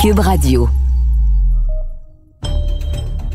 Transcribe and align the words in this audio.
Cube 0.00 0.20
Radio. 0.20 0.68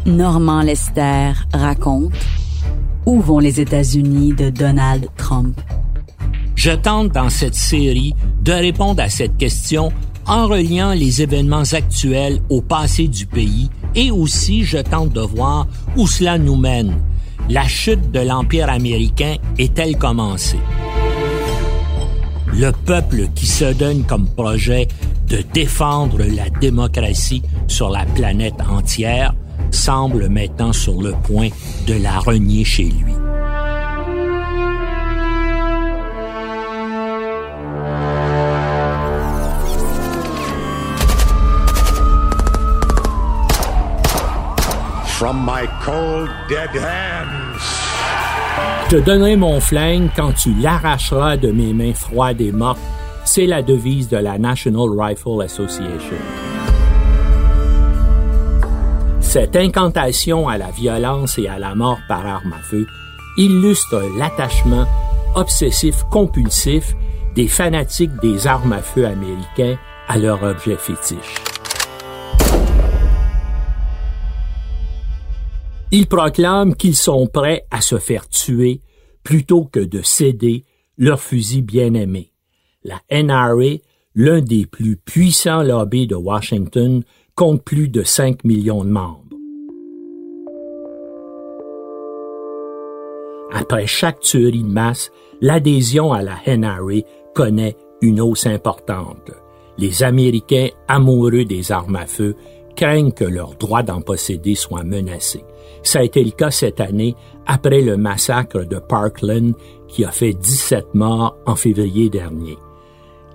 Normand 0.05 0.61
Lester 0.61 1.33
raconte 1.53 2.13
Où 3.05 3.19
vont 3.19 3.39
les 3.39 3.59
États-Unis 3.59 4.31
de 4.31 4.49
Donald 4.49 5.09
Trump? 5.17 5.59
Je 6.55 6.71
tente 6.71 7.09
dans 7.09 7.29
cette 7.29 7.55
série 7.55 8.15
de 8.43 8.53
répondre 8.53 9.03
à 9.03 9.09
cette 9.09 9.35
question 9.35 9.91
en 10.25 10.47
reliant 10.47 10.93
les 10.93 11.21
événements 11.21 11.73
actuels 11.73 12.39
au 12.49 12.61
passé 12.61 13.09
du 13.09 13.25
pays 13.25 13.69
et 13.93 14.09
aussi 14.09 14.63
je 14.63 14.77
tente 14.77 15.11
de 15.11 15.19
voir 15.19 15.67
où 15.97 16.07
cela 16.07 16.37
nous 16.37 16.55
mène. 16.55 16.95
La 17.49 17.67
chute 17.67 18.11
de 18.11 18.21
l'Empire 18.21 18.69
américain 18.69 19.35
est-elle 19.57 19.97
commencée? 19.97 20.61
Le 22.53 22.71
peuple 22.71 23.27
qui 23.35 23.47
se 23.47 23.73
donne 23.73 24.05
comme 24.05 24.27
projet 24.27 24.87
de 25.33 25.41
défendre 25.51 26.19
la 26.19 26.47
démocratie 26.61 27.41
sur 27.67 27.89
la 27.89 28.05
planète 28.05 28.53
entière 28.69 29.33
semble 29.71 30.29
maintenant 30.29 30.71
sur 30.71 31.01
le 31.01 31.13
point 31.23 31.49
de 31.87 31.95
la 31.95 32.19
renier 32.19 32.63
chez 32.63 32.83
lui. 32.83 33.13
From 45.07 45.43
my 45.43 45.65
cold, 45.83 46.29
dead 46.47 46.69
hands. 46.75 47.33
Je 48.91 48.97
te 48.97 49.01
donnerai 49.03 49.35
mon 49.35 49.59
flingue 49.59 50.09
quand 50.15 50.33
tu 50.33 50.53
l'arracheras 50.53 51.37
de 51.37 51.49
mes 51.49 51.73
mains 51.73 51.95
froides 51.95 52.39
et 52.41 52.51
mortes. 52.51 52.79
C'est 53.35 53.47
la 53.47 53.63
devise 53.63 54.09
de 54.09 54.17
la 54.17 54.37
National 54.37 54.89
Rifle 54.95 55.41
Association. 55.41 56.17
Cette 59.21 59.55
incantation 59.55 60.47
à 60.47 60.59
la 60.59 60.69
violence 60.69 61.39
et 61.39 61.47
à 61.47 61.57
la 61.57 61.73
mort 61.73 61.97
par 62.07 62.27
arme 62.27 62.53
à 62.53 62.61
feu 62.61 62.85
illustre 63.39 64.07
l'attachement 64.19 64.85
obsessif-compulsif 65.33 66.95
des 67.33 67.47
fanatiques 67.47 68.15
des 68.21 68.45
armes 68.45 68.73
à 68.73 68.83
feu 68.83 69.07
américains 69.07 69.79
à 70.07 70.19
leur 70.19 70.43
objet 70.43 70.77
fétiche. 70.77 71.41
Ils 75.89 76.05
proclament 76.05 76.75
qu'ils 76.75 76.95
sont 76.95 77.25
prêts 77.25 77.65
à 77.71 77.81
se 77.81 77.97
faire 77.97 78.29
tuer 78.29 78.81
plutôt 79.23 79.63
que 79.63 79.79
de 79.79 80.03
céder 80.03 80.65
leur 80.99 81.19
fusil 81.19 81.63
bien-aimé. 81.63 82.32
La 82.85 82.99
NRA, 83.09 83.77
l'un 84.13 84.41
des 84.41 84.65
plus 84.65 84.97
puissants 84.97 85.63
lobbies 85.63 86.07
de 86.07 86.15
Washington, 86.15 87.03
compte 87.33 87.63
plus 87.63 87.87
de 87.87 88.03
5 88.03 88.43
millions 88.43 88.83
de 88.83 88.89
membres. 88.89 89.23
Après 93.53 93.87
chaque 93.87 94.19
tuerie 94.19 94.63
de 94.63 94.67
masse, 94.67 95.11
l'adhésion 95.39 96.11
à 96.11 96.23
la 96.23 96.37
NRA 96.45 97.01
connaît 97.33 97.77
une 98.01 98.19
hausse 98.19 98.47
importante. 98.47 99.31
Les 99.77 100.03
Américains 100.03 100.67
amoureux 100.89 101.45
des 101.45 101.71
armes 101.71 101.95
à 101.95 102.05
feu 102.05 102.35
craignent 102.75 103.13
que 103.13 103.23
leur 103.23 103.55
droit 103.55 103.83
d'en 103.83 104.01
posséder 104.01 104.55
soit 104.55 104.83
menacé. 104.83 105.45
Ça 105.83 105.99
a 105.99 106.03
été 106.03 106.21
le 106.21 106.31
cas 106.31 106.51
cette 106.51 106.81
année 106.81 107.15
après 107.45 107.81
le 107.81 107.95
massacre 107.95 108.65
de 108.65 108.79
Parkland 108.79 109.53
qui 109.87 110.03
a 110.03 110.11
fait 110.11 110.33
17 110.33 110.95
morts 110.95 111.37
en 111.45 111.55
février 111.55 112.09
dernier. 112.09 112.57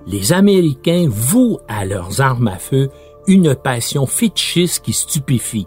Les 0.06 0.32
Américains 0.32 1.06
vouent 1.09 1.59
à 1.69 1.84
leurs 1.84 2.20
armes 2.20 2.48
à 2.48 2.56
feu 2.56 2.91
une 3.26 3.54
passion 3.54 4.06
fétichiste 4.06 4.84
qui 4.84 4.92
stupéfie. 4.92 5.66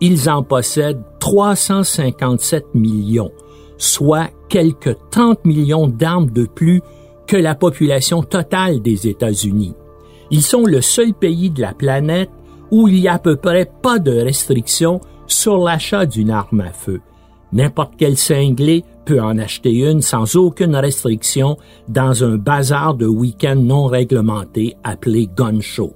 Ils 0.00 0.28
en 0.30 0.42
possèdent 0.42 1.02
357 1.20 2.74
millions, 2.74 3.32
soit 3.78 4.28
quelques 4.48 4.96
30 5.10 5.44
millions 5.44 5.88
d'armes 5.88 6.30
de 6.30 6.44
plus 6.44 6.82
que 7.26 7.36
la 7.36 7.54
population 7.54 8.22
totale 8.22 8.80
des 8.80 9.08
États-Unis. 9.08 9.74
Ils 10.30 10.42
sont 10.42 10.64
le 10.64 10.80
seul 10.80 11.12
pays 11.12 11.50
de 11.50 11.60
la 11.60 11.74
planète 11.74 12.30
où 12.70 12.88
il 12.88 12.98
y 12.98 13.08
a 13.08 13.14
à 13.14 13.18
peu 13.18 13.36
près 13.36 13.70
pas 13.82 13.98
de 13.98 14.12
restrictions 14.12 15.00
sur 15.26 15.58
l'achat 15.58 16.06
d'une 16.06 16.30
arme 16.30 16.60
à 16.60 16.72
feu. 16.72 17.00
N'importe 17.52 17.94
quel 17.96 18.16
cinglé 18.16 18.84
peut 19.06 19.22
en 19.22 19.38
acheter 19.38 19.72
une 19.72 20.02
sans 20.02 20.36
aucune 20.36 20.76
restriction 20.76 21.56
dans 21.88 22.24
un 22.24 22.36
bazar 22.36 22.94
de 22.94 23.06
week-end 23.06 23.56
non 23.56 23.86
réglementé 23.86 24.74
appelé 24.84 25.30
gun 25.34 25.60
show. 25.60 25.94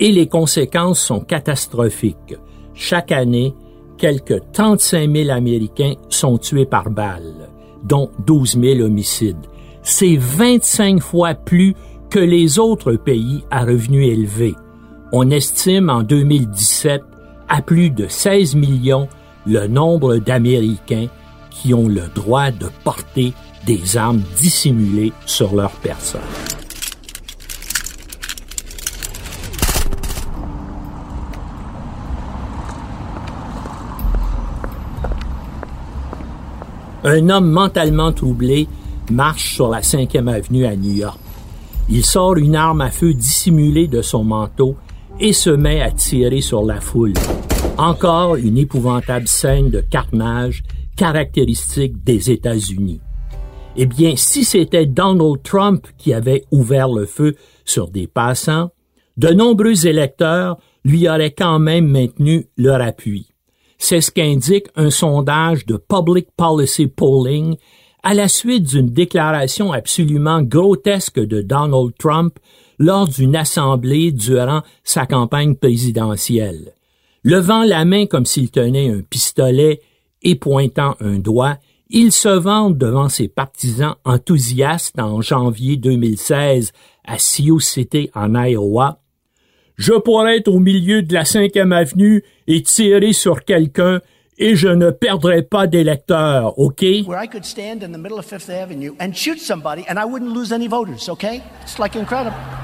Et 0.00 0.10
les 0.10 0.26
conséquences 0.26 0.98
sont 0.98 1.20
catastrophiques. 1.20 2.36
Chaque 2.74 3.12
année, 3.12 3.54
quelques 3.98 4.40
35 4.52 5.14
000 5.14 5.30
Américains 5.30 5.94
sont 6.08 6.38
tués 6.38 6.64
par 6.64 6.90
balle, 6.90 7.50
dont 7.84 8.10
12 8.26 8.58
000 8.58 8.80
homicides. 8.80 9.46
C'est 9.82 10.16
25 10.16 11.00
fois 11.00 11.34
plus 11.34 11.74
que 12.08 12.18
les 12.18 12.58
autres 12.58 12.94
pays 12.94 13.44
à 13.50 13.64
revenus 13.64 14.08
élevés. 14.08 14.54
On 15.12 15.30
estime 15.30 15.90
en 15.90 16.02
2017 16.02 17.02
à 17.48 17.60
plus 17.60 17.90
de 17.90 18.06
16 18.08 18.54
millions 18.54 19.08
le 19.46 19.66
nombre 19.66 20.16
d'Américains 20.16 21.08
qui 21.60 21.74
ont 21.74 21.88
le 21.88 22.08
droit 22.14 22.50
de 22.50 22.68
porter 22.84 23.32
des 23.66 23.96
armes 23.96 24.22
dissimulées 24.40 25.12
sur 25.26 25.54
leur 25.54 25.70
personne. 25.72 26.20
Un 37.04 37.28
homme 37.30 37.50
mentalement 37.50 38.12
troublé 38.12 38.68
marche 39.10 39.54
sur 39.54 39.68
la 39.68 39.80
5e 39.80 40.28
avenue 40.28 40.66
à 40.66 40.76
New 40.76 40.92
York. 40.92 41.18
Il 41.88 42.04
sort 42.04 42.36
une 42.36 42.54
arme 42.54 42.82
à 42.82 42.90
feu 42.90 43.14
dissimulée 43.14 43.88
de 43.88 44.02
son 44.02 44.22
manteau 44.22 44.76
et 45.18 45.32
se 45.32 45.50
met 45.50 45.80
à 45.80 45.90
tirer 45.90 46.40
sur 46.40 46.62
la 46.62 46.80
foule. 46.80 47.14
Encore 47.78 48.36
une 48.36 48.58
épouvantable 48.58 49.28
scène 49.28 49.70
de 49.70 49.80
carnage 49.80 50.62
caractéristique 51.00 52.04
des 52.04 52.30
États-Unis. 52.30 53.00
Eh 53.74 53.86
bien, 53.86 54.16
si 54.16 54.44
c'était 54.44 54.84
Donald 54.84 55.42
Trump 55.42 55.86
qui 55.96 56.12
avait 56.12 56.44
ouvert 56.50 56.90
le 56.90 57.06
feu 57.06 57.36
sur 57.64 57.88
des 57.88 58.06
passants, 58.06 58.68
de 59.16 59.28
nombreux 59.28 59.86
électeurs 59.86 60.58
lui 60.84 61.08
auraient 61.08 61.32
quand 61.32 61.58
même 61.58 61.86
maintenu 61.86 62.48
leur 62.58 62.82
appui. 62.82 63.28
C'est 63.78 64.02
ce 64.02 64.10
qu'indique 64.10 64.66
un 64.76 64.90
sondage 64.90 65.64
de 65.64 65.78
Public 65.78 66.28
Policy 66.36 66.86
Polling 66.86 67.56
à 68.02 68.12
la 68.12 68.28
suite 68.28 68.64
d'une 68.64 68.90
déclaration 68.90 69.72
absolument 69.72 70.42
grotesque 70.42 71.18
de 71.18 71.40
Donald 71.40 71.92
Trump 71.98 72.38
lors 72.78 73.08
d'une 73.08 73.36
assemblée 73.36 74.12
durant 74.12 74.60
sa 74.84 75.06
campagne 75.06 75.54
présidentielle. 75.54 76.74
Levant 77.24 77.64
la 77.64 77.86
main 77.86 78.04
comme 78.04 78.26
s'il 78.26 78.50
tenait 78.50 78.90
un 78.90 79.00
pistolet 79.00 79.80
et 80.22 80.34
pointant 80.34 80.96
un 81.00 81.18
doigt, 81.18 81.58
il 81.88 82.12
se 82.12 82.28
vante 82.28 82.78
devant 82.78 83.08
ses 83.08 83.28
partisans 83.28 83.96
enthousiastes 84.04 84.98
en 84.98 85.20
janvier 85.20 85.76
2016 85.76 86.72
à 87.04 87.18
Sioux 87.18 87.60
City 87.60 88.10
en 88.14 88.34
Iowa 88.34 89.00
je 89.80 89.94
pourrais 89.94 90.36
être 90.36 90.48
au 90.48 90.58
milieu 90.58 91.00
de 91.00 91.14
la 91.14 91.24
cinquième 91.24 91.72
avenue 91.72 92.22
et 92.46 92.62
tirer 92.62 93.14
sur 93.14 93.44
quelqu'un 93.46 94.00
et 94.36 94.54
je 94.54 94.68
ne 94.68 94.90
perdrai 94.90 95.42
pas 95.42 95.66
d'électeurs, 95.66 96.58
OK? 96.58 96.82
Where 97.06 97.22
I 97.22 97.26
could 97.26 97.46
stand 97.46 97.82
in 97.82 97.90
the 97.90 97.98
middle 97.98 98.18
of 98.18 98.26
Fifth 98.26 98.50
Avenue 98.50 98.92
and 99.00 99.14
shoot 99.14 99.38
somebody 99.38 99.86
and 99.88 99.98
I 99.98 100.04
wouldn't 100.04 100.34
lose 100.34 100.52
any 100.52 100.68
voters? 100.68 101.08
It's 101.08 101.78
like 101.78 101.96
incredible.« 101.96 102.36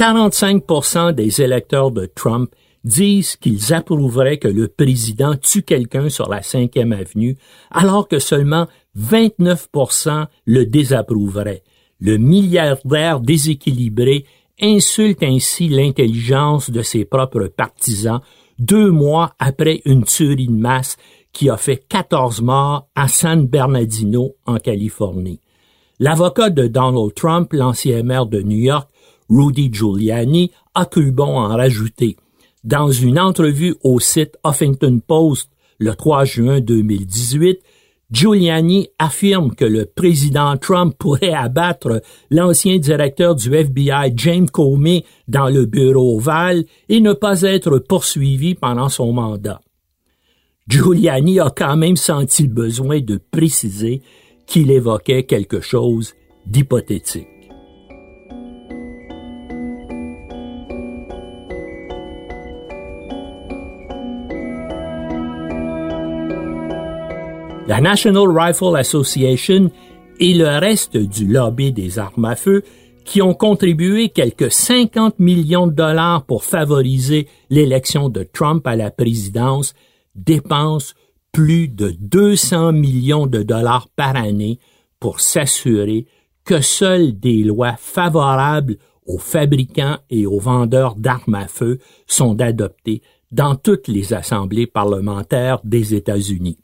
45% 0.00 1.12
des 1.12 1.42
électeurs 1.42 1.90
de 1.90 2.06
Trump 2.06 2.50
disent 2.84 3.36
qu'ils 3.36 3.74
approuveraient 3.74 4.38
que 4.38 4.48
le 4.48 4.66
président 4.66 5.34
tue 5.36 5.62
quelqu'un 5.62 6.08
sur 6.08 6.30
la 6.30 6.40
5e 6.40 6.98
avenue, 6.98 7.36
alors 7.70 8.08
que 8.08 8.18
seulement 8.18 8.66
29% 8.98 10.24
le 10.46 10.64
désapprouveraient. 10.64 11.62
Le 12.00 12.16
milliardaire 12.16 13.20
déséquilibré 13.20 14.24
insulte 14.62 15.22
ainsi 15.22 15.68
l'intelligence 15.68 16.70
de 16.70 16.80
ses 16.80 17.04
propres 17.04 17.48
partisans 17.54 18.20
deux 18.58 18.90
mois 18.90 19.34
après 19.38 19.82
une 19.84 20.04
tuerie 20.04 20.48
de 20.48 20.52
masse 20.52 20.96
qui 21.34 21.50
a 21.50 21.58
fait 21.58 21.84
14 21.90 22.40
morts 22.40 22.88
à 22.94 23.06
San 23.06 23.46
Bernardino 23.46 24.34
en 24.46 24.56
Californie. 24.56 25.40
L'avocat 25.98 26.48
de 26.48 26.68
Donald 26.68 27.12
Trump, 27.14 27.52
l'ancien 27.52 28.02
maire 28.02 28.24
de 28.24 28.40
New 28.40 28.56
York, 28.56 28.88
Rudy 29.30 29.70
Giuliani, 29.72 30.50
a 30.74 30.84
cru 30.84 31.12
bon 31.12 31.38
en 31.38 31.48
rajouter. 31.48 32.16
Dans 32.64 32.90
une 32.90 33.18
entrevue 33.18 33.76
au 33.82 34.00
site 34.00 34.36
Huffington 34.44 35.00
Post 35.06 35.50
le 35.78 35.94
3 35.94 36.24
juin 36.24 36.60
2018, 36.60 37.60
Giuliani 38.10 38.88
affirme 38.98 39.54
que 39.54 39.64
le 39.64 39.86
président 39.86 40.56
Trump 40.56 40.94
pourrait 40.98 41.32
abattre 41.32 42.02
l'ancien 42.30 42.78
directeur 42.78 43.36
du 43.36 43.54
FBI 43.54 44.12
James 44.16 44.50
Comey 44.50 45.04
dans 45.28 45.48
le 45.48 45.64
bureau 45.64 46.16
ovale 46.16 46.64
et 46.88 47.00
ne 47.00 47.12
pas 47.12 47.42
être 47.42 47.78
poursuivi 47.78 48.56
pendant 48.56 48.88
son 48.88 49.12
mandat. 49.12 49.60
Giuliani 50.68 51.38
a 51.40 51.50
quand 51.56 51.76
même 51.76 51.96
senti 51.96 52.42
le 52.42 52.48
besoin 52.48 53.00
de 53.00 53.20
préciser 53.30 54.02
qu'il 54.46 54.70
évoquait 54.70 55.22
quelque 55.22 55.60
chose 55.60 56.14
d'hypothétique. 56.46 57.39
La 67.70 67.80
National 67.80 68.26
Rifle 68.36 68.74
Association 68.76 69.70
et 70.18 70.34
le 70.34 70.58
reste 70.58 70.96
du 70.96 71.24
lobby 71.24 71.70
des 71.70 72.00
armes 72.00 72.24
à 72.24 72.34
feu 72.34 72.64
qui 73.04 73.22
ont 73.22 73.32
contribué 73.32 74.08
quelques 74.08 74.50
50 74.50 75.20
millions 75.20 75.68
de 75.68 75.72
dollars 75.74 76.24
pour 76.24 76.42
favoriser 76.42 77.28
l'élection 77.48 78.08
de 78.08 78.24
Trump 78.24 78.66
à 78.66 78.74
la 78.74 78.90
présidence 78.90 79.74
dépensent 80.16 80.94
plus 81.30 81.68
de 81.68 81.94
200 82.00 82.72
millions 82.72 83.28
de 83.28 83.44
dollars 83.44 83.86
par 83.94 84.16
année 84.16 84.58
pour 84.98 85.20
s'assurer 85.20 86.06
que 86.44 86.60
seules 86.62 87.20
des 87.20 87.44
lois 87.44 87.76
favorables 87.78 88.78
aux 89.06 89.18
fabricants 89.18 89.98
et 90.10 90.26
aux 90.26 90.40
vendeurs 90.40 90.96
d'armes 90.96 91.36
à 91.36 91.46
feu 91.46 91.78
sont 92.08 92.40
adoptées 92.40 93.00
dans 93.30 93.54
toutes 93.54 93.86
les 93.86 94.12
assemblées 94.12 94.66
parlementaires 94.66 95.60
des 95.62 95.94
États-Unis. 95.94 96.58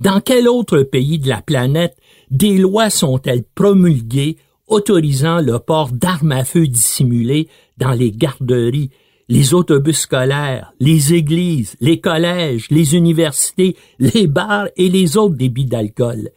Dans 0.00 0.20
quel 0.20 0.48
autre 0.48 0.82
pays 0.82 1.18
de 1.18 1.28
la 1.28 1.40
planète 1.40 1.96
des 2.30 2.58
lois 2.58 2.90
sont-elles 2.90 3.44
promulguées 3.54 4.36
autorisant 4.66 5.40
le 5.40 5.58
port 5.58 5.92
d'armes 5.92 6.32
à 6.32 6.44
feu 6.44 6.66
dissimulées 6.66 7.48
dans 7.78 7.92
les 7.92 8.10
garderies, 8.10 8.90
les 9.28 9.54
autobus 9.54 10.00
scolaires, 10.00 10.72
les 10.80 11.14
églises, 11.14 11.76
les 11.80 12.00
collèges, 12.00 12.66
les 12.70 12.94
universités, 12.94 13.76
les 13.98 14.26
bars 14.26 14.68
et 14.76 14.88
les 14.88 15.16
autres 15.16 15.36
débits 15.36 15.66
d'alcool? 15.66 16.30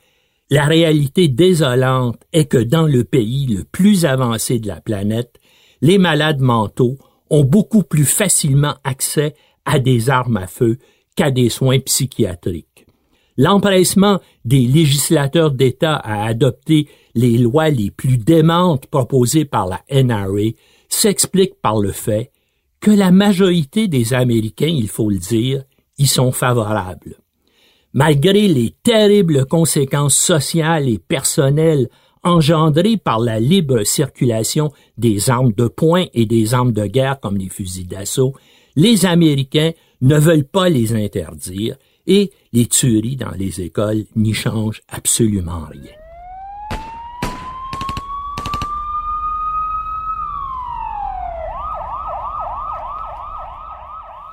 La 0.49 0.65
réalité 0.65 1.27
désolante 1.27 2.21
est 2.31 2.45
que 2.45 2.57
dans 2.57 2.85
le 2.85 3.03
pays 3.03 3.47
le 3.47 3.65
plus 3.65 4.05
avancé 4.05 4.59
de 4.59 4.67
la 4.67 4.79
planète, 4.79 5.39
les 5.81 5.97
malades 5.97 6.39
mentaux 6.39 6.97
ont 7.29 7.43
beaucoup 7.43 7.83
plus 7.83 8.05
facilement 8.05 8.75
accès 8.83 9.35
à 9.65 9.79
des 9.79 10.09
armes 10.09 10.37
à 10.37 10.47
feu 10.47 10.77
qu'à 11.15 11.31
des 11.31 11.49
soins 11.49 11.79
psychiatriques. 11.79 12.76
L'empressement 13.37 14.19
des 14.45 14.65
législateurs 14.65 15.51
d'État 15.51 15.95
à 15.95 16.25
adopter 16.25 16.87
les 17.13 17.37
lois 17.37 17.69
les 17.69 17.91
plus 17.91 18.17
démentes 18.17 18.87
proposées 18.87 19.45
par 19.45 19.67
la 19.67 19.81
NRA 19.91 20.51
s'explique 20.89 21.61
par 21.61 21.79
le 21.79 21.91
fait 21.91 22.31
que 22.79 22.91
la 22.91 23.11
majorité 23.11 23.87
des 23.87 24.13
Américains, 24.13 24.67
il 24.67 24.87
faut 24.87 25.09
le 25.09 25.17
dire, 25.17 25.63
y 25.97 26.07
sont 26.07 26.31
favorables. 26.31 27.17
Malgré 27.93 28.47
les 28.47 28.75
terribles 28.83 29.45
conséquences 29.45 30.17
sociales 30.17 30.89
et 30.89 30.99
personnelles 30.99 31.89
engendrées 32.23 32.97
par 32.97 33.19
la 33.19 33.39
libre 33.39 33.83
circulation 33.83 34.71
des 34.97 35.29
armes 35.29 35.53
de 35.53 35.67
poing 35.67 36.05
et 36.13 36.25
des 36.25 36.53
armes 36.53 36.73
de 36.73 36.85
guerre 36.85 37.19
comme 37.19 37.37
les 37.37 37.49
fusils 37.49 37.87
d'assaut, 37.87 38.33
les 38.75 39.05
Américains 39.05 39.71
ne 40.01 40.17
veulent 40.17 40.43
pas 40.43 40.69
les 40.69 40.93
interdire 40.93 41.77
et 42.05 42.31
les 42.57 42.65
tueries 42.65 43.17
dans 43.17 43.35
les 43.37 43.61
écoles 43.61 44.05
n'y 44.15 44.33
changent 44.33 44.81
absolument 44.89 45.65
rien. 45.69 45.91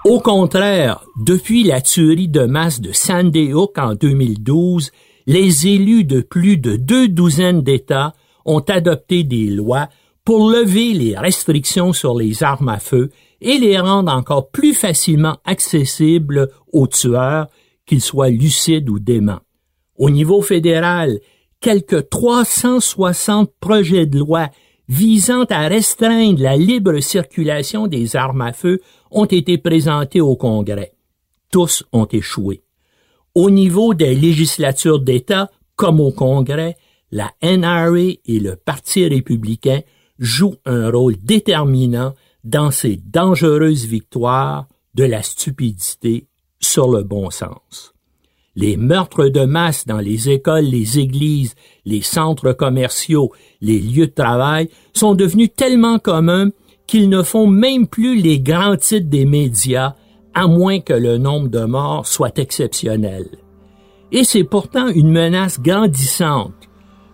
Au 0.07 0.21
contraire, 0.21 1.05
depuis 1.19 1.65
la 1.65 1.83
tuerie 1.83 2.29
de 2.29 2.47
masse 2.47 2.81
de 2.81 2.93
Sandy 2.93 3.53
Hook 3.53 3.77
en 3.77 3.95
2012, 3.95 4.91
les 5.27 5.67
élus 5.67 6.05
de 6.05 6.23
plus 6.23 6.57
de 6.57 6.77
deux 6.77 7.09
douzaines 7.09 7.61
d'États 7.61 8.15
ont 8.47 8.61
adopté 8.61 9.25
des 9.25 9.49
lois 9.49 9.91
pour 10.25 10.49
lever 10.49 10.95
les 10.95 11.15
restrictions 11.15 11.93
sur 11.93 12.15
les 12.15 12.43
armes 12.43 12.71
à 12.71 12.79
feu 12.79 13.11
et 13.43 13.59
les 13.59 13.79
rendre 13.79 14.11
encore 14.11 14.49
plus 14.49 14.73
facilement 14.73 15.37
accessibles 15.45 16.49
aux 16.73 16.87
tueurs 16.87 17.49
qu'il 17.87 18.01
soit 18.01 18.31
lucide 18.31 18.89
ou 18.89 18.99
dément. 18.99 19.41
Au 19.97 20.11
niveau 20.11 20.43
fédéral, 20.43 21.21
quelques 21.61 22.09
360 22.09 23.53
projets 23.61 24.07
de 24.07 24.19
loi 24.19 24.51
visant 24.89 25.45
à 25.45 25.69
restreindre 25.69 26.43
la 26.43 26.57
libre 26.57 27.01
circulation 27.01 27.87
des 27.87 28.17
armes 28.17 28.43
à 28.43 28.53
feu 28.53 28.81
ont 29.11 29.25
été 29.25 29.59
présentés 29.59 30.21
au 30.21 30.37
Congrès. 30.37 30.93
Tous 31.51 31.85
ont 31.93 32.07
échoué. 32.07 32.63
Au 33.35 33.51
niveau 33.51 33.95
des 33.95 34.15
législatures 34.15 35.01
d'État, 35.01 35.51
comme 35.77 36.01
au 36.01 36.13
Congrès, 36.13 36.77
la 37.11 37.33
NRA 37.43 37.99
et 38.25 38.41
le 38.41 38.57
Parti 38.57 39.07
républicain 39.07 39.81
jouent 40.19 40.57
un 40.65 40.91
rôle 40.91 41.17
déterminant 41.17 42.15
dans 42.45 42.71
ces 42.71 42.97
dangereuses 42.97 43.87
victoires 43.87 44.69
de 44.95 45.05
la 45.05 45.23
stupidité 45.23 46.27
sur 46.65 46.91
le 46.91 47.03
bon 47.03 47.31
sens. 47.31 47.95
Les 48.57 48.77
meurtres 48.77 49.29
de 49.29 49.45
masse 49.45 49.85
dans 49.87 49.99
les 49.99 50.31
écoles, 50.31 50.65
les 50.65 50.99
églises, 50.99 51.55
les 51.85 52.03
centres 52.03 52.53
commerciaux, 52.53 53.33
les 53.61 53.81
lieux 53.81 54.07
de 54.07 54.13
travail 54.13 54.69
sont 54.93 55.15
devenus 55.15 55.51
tellement 55.57 55.99
communs 55.99 56.51
qu'ils 56.87 57.09
ne 57.09 57.23
font 57.23 57.47
même 57.49 57.89
plus 57.89 58.21
les 58.21 58.39
grands 58.39 58.77
titres 58.77 59.09
des 59.09 59.25
médias, 59.25 59.95
à 60.35 60.47
moins 60.47 60.81
que 60.81 60.93
le 60.93 61.19
nombre 61.19 61.49
de 61.49 61.65
morts 61.65 62.07
soit 62.07 62.39
exceptionnel. 62.39 63.27
Et 64.13 64.23
c'est 64.23 64.45
pourtant 64.45 64.89
une 64.89 65.11
menace 65.11 65.61
grandissante. 65.61 66.55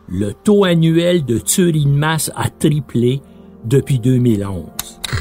Le 0.09 0.35
taux 0.35 0.65
annuel 0.65 1.25
de 1.25 1.39
tueries 1.39 1.85
de 1.85 1.91
masse 1.91 2.31
a 2.35 2.51
triplé 2.51 3.23
depuis 3.67 3.99
2011. 3.99 4.73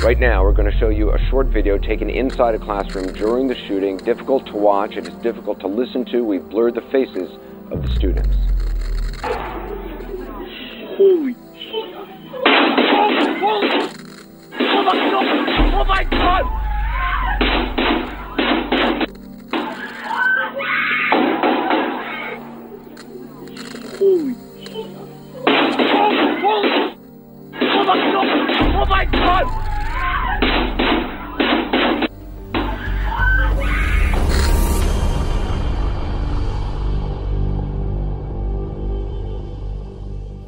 Right 0.03 0.19
now, 0.19 0.43
we're 0.43 0.53
going 0.53 0.72
to 0.72 0.77
show 0.77 0.89
you 0.89 1.12
a 1.12 1.19
short 1.29 1.48
video 1.48 1.77
taken 1.77 2.10
inside 2.10 2.55
a 2.55 2.60
classroom 2.60 3.12
during 3.13 3.48
the 3.48 3.55
shooting. 3.67 3.98
Difficult 3.98 4.46
to 4.48 4.53
watch, 4.53 4.96
it 4.96 5.08
is 5.08 5.13
difficult 5.15 5.60
to 5.60 5.67
listen 5.67 6.05
to. 6.05 6.24
We've 6.24 6.48
blurred 6.48 6.75
the 6.75 6.81
faces 6.91 7.29
of 7.72 7.81
the 7.81 7.89
students. 7.96 8.36
Holy. 10.96 11.36
Oh, 11.72 12.55
oh 14.60 14.84
my 14.84 14.96
god! 15.12 15.25
Oh 15.74 15.84
my 15.86 16.03
god! 16.05 16.46
Holy. 23.98 24.36
Oh, 24.65 24.88
holy. 26.41 26.99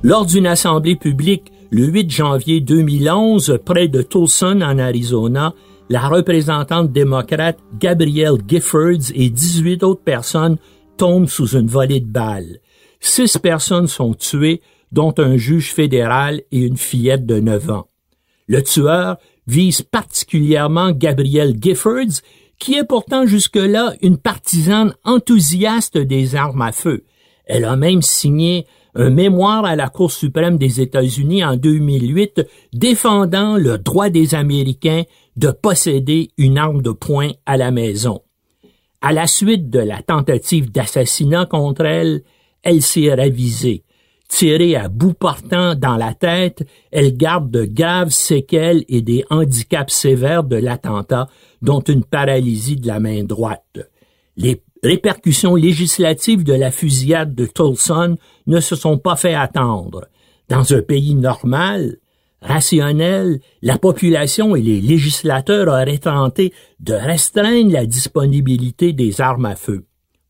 Lors 0.04 0.26
d'une 0.26 0.48
assemblée 0.48 0.96
publique 0.96 1.52
le 1.70 1.86
8 1.86 2.12
janvier 2.12 2.60
2011 2.60 3.60
près 3.64 3.88
de 3.88 4.02
Tucson 4.02 4.62
en 4.62 4.80
Arizona, 4.80 5.54
la 5.90 6.08
représentante 6.08 6.92
démocrate 6.92 7.60
Gabrielle 7.80 8.38
Giffords 8.48 9.12
et 9.14 9.30
18 9.30 9.84
autres 9.84 10.04
personnes 10.04 10.58
tombent 10.98 11.30
sous 11.30 11.56
une 11.56 11.68
volée 11.68 12.00
de 12.00 12.12
balles. 12.12 12.60
Six 13.00 13.38
personnes 13.38 13.88
sont 13.88 14.14
tuées, 14.14 14.62
dont 14.92 15.14
un 15.18 15.38
juge 15.38 15.74
fédéral 15.74 16.42
et 16.52 16.60
une 16.60 16.78
fillette 16.78 17.26
de 17.26 17.40
9 17.40 17.70
ans. 17.72 17.88
Le 18.48 18.62
tueur, 18.62 19.18
vise 19.48 19.82
particulièrement 19.82 20.92
Gabrielle 20.92 21.56
Giffords, 21.60 22.22
qui 22.60 22.76
est 22.76 22.84
pourtant 22.84 23.26
jusque-là 23.26 23.96
une 24.02 24.18
partisane 24.18 24.94
enthousiaste 25.04 25.98
des 25.98 26.36
armes 26.36 26.62
à 26.62 26.72
feu. 26.72 27.06
Elle 27.46 27.66
a 27.66 27.76
même 27.76 28.02
signé 28.02 28.68
un 28.94 29.10
mémoire 29.10 29.66
à 29.66 29.76
la 29.76 29.90
Cour 29.90 30.12
suprême 30.12 30.58
des 30.58 30.82
États-Unis 30.82 31.44
en 31.44 31.56
2008 31.56 32.42
défendant 32.74 33.58
le 33.58 33.78
droit 33.78 34.10
des 34.10 34.36
Américains 34.36 35.04
de 35.38 35.50
posséder 35.50 36.30
une 36.38 36.58
arme 36.58 36.82
de 36.82 36.92
poing 36.92 37.32
à 37.46 37.58
la 37.58 37.72
maison. 37.72 38.22
À 39.02 39.14
la 39.14 39.28
suite 39.28 39.70
de 39.70 39.80
la 39.80 40.02
tentative 40.02 40.72
d'assassinat 40.72 41.46
contre 41.46 41.86
elle, 41.86 42.22
elle 42.64 42.82
s'est 42.82 43.14
ravisée. 43.14 43.84
Tirée 44.32 44.78
à 44.78 44.88
bout 44.88 45.14
portant 45.14 45.76
dans 45.76 45.98
la 45.98 46.14
tête, 46.14 46.66
elle 46.90 47.18
garde 47.18 47.52
de 47.52 47.66
graves 47.66 48.12
séquelles 48.12 48.86
et 48.88 49.02
des 49.02 49.26
handicaps 49.30 49.94
sévères 49.94 50.46
de 50.46 50.56
l'attentat, 50.56 51.28
dont 51.62 51.82
une 51.82 52.06
paralysie 52.06 52.78
de 52.78 52.88
la 52.88 53.02
main 53.02 53.26
droite. 53.26 53.80
Les 54.38 54.64
répercussions 54.82 55.56
législatives 55.56 56.46
de 56.46 56.54
la 56.54 56.72
fusillade 56.72 57.36
de 57.36 57.46
Tulson 57.46 58.16
ne 58.48 58.62
se 58.62 58.78
sont 58.78 58.98
pas 58.98 59.18
fait 59.18 59.34
attendre. 59.34 60.08
Dans 60.48 60.74
un 60.74 60.82
pays 60.82 61.14
normal, 61.14 61.98
rationnel, 62.42 63.42
la 63.62 63.78
population 63.78 64.56
et 64.56 64.62
les 64.62 64.80
législateurs 64.80 65.68
auraient 65.68 65.98
tenté 65.98 66.54
de 66.80 66.94
restreindre 66.94 67.74
la 67.74 67.86
disponibilité 67.86 68.94
des 68.94 69.20
armes 69.20 69.46
à 69.46 69.58
feu. 69.58 69.84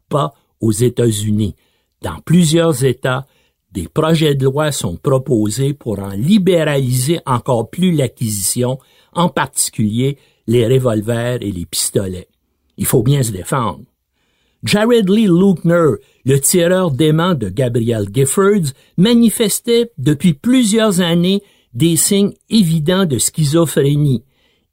Pas 0.09 0.33
aux 0.59 0.71
États-Unis. 0.71 1.55
Dans 2.01 2.19
plusieurs 2.25 2.83
États, 2.83 3.27
des 3.71 3.87
projets 3.87 4.35
de 4.35 4.45
loi 4.45 4.71
sont 4.71 4.97
proposés 4.97 5.73
pour 5.73 5.99
en 5.99 6.11
libéraliser 6.11 7.19
encore 7.25 7.69
plus 7.69 7.91
l'acquisition, 7.91 8.79
en 9.13 9.29
particulier 9.29 10.17
les 10.47 10.67
revolvers 10.67 11.37
et 11.41 11.51
les 11.51 11.65
pistolets. 11.65 12.27
Il 12.77 12.85
faut 12.85 13.03
bien 13.03 13.23
se 13.23 13.31
défendre. 13.31 13.83
Jared 14.63 15.09
Lee 15.09 15.27
Luckner, 15.27 15.95
le 16.25 16.39
tireur 16.39 16.91
d'aimant 16.91 17.33
de 17.33 17.49
Gabriel 17.49 18.05
Giffords, 18.13 18.73
manifestait 18.97 19.91
depuis 19.97 20.33
plusieurs 20.33 21.01
années 21.01 21.41
des 21.73 21.95
signes 21.95 22.33
évidents 22.49 23.05
de 23.05 23.17
schizophrénie. 23.17 24.23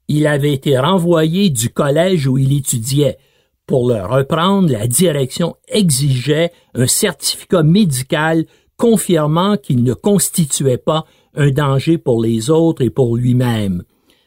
Il 0.09 0.27
avait 0.27 0.53
été 0.53 0.79
renvoyé 0.79 1.51
du 1.51 1.71
collège 1.71 2.27
où 2.27 2.37
il 2.37 2.57
étudiait. 2.57 3.19
Pour 3.67 3.89
le 3.89 4.03
reprendre, 4.05 4.71
la 4.73 4.87
direction 4.87 5.57
exigeait 5.69 6.51
un 6.75 6.87
certificat 6.87 7.63
médical 7.63 8.47
confirmant 8.79 9.59
qu'il 9.59 9.83
ne 9.83 9.93
constituait 9.93 10.79
pas 10.79 11.05
un 11.35 11.51
danger 11.51 11.99
pour 11.99 12.23
les 12.23 12.49
autres 12.49 12.83
et 12.83 12.91
pour 12.91 13.17
lui-même. 13.17 13.83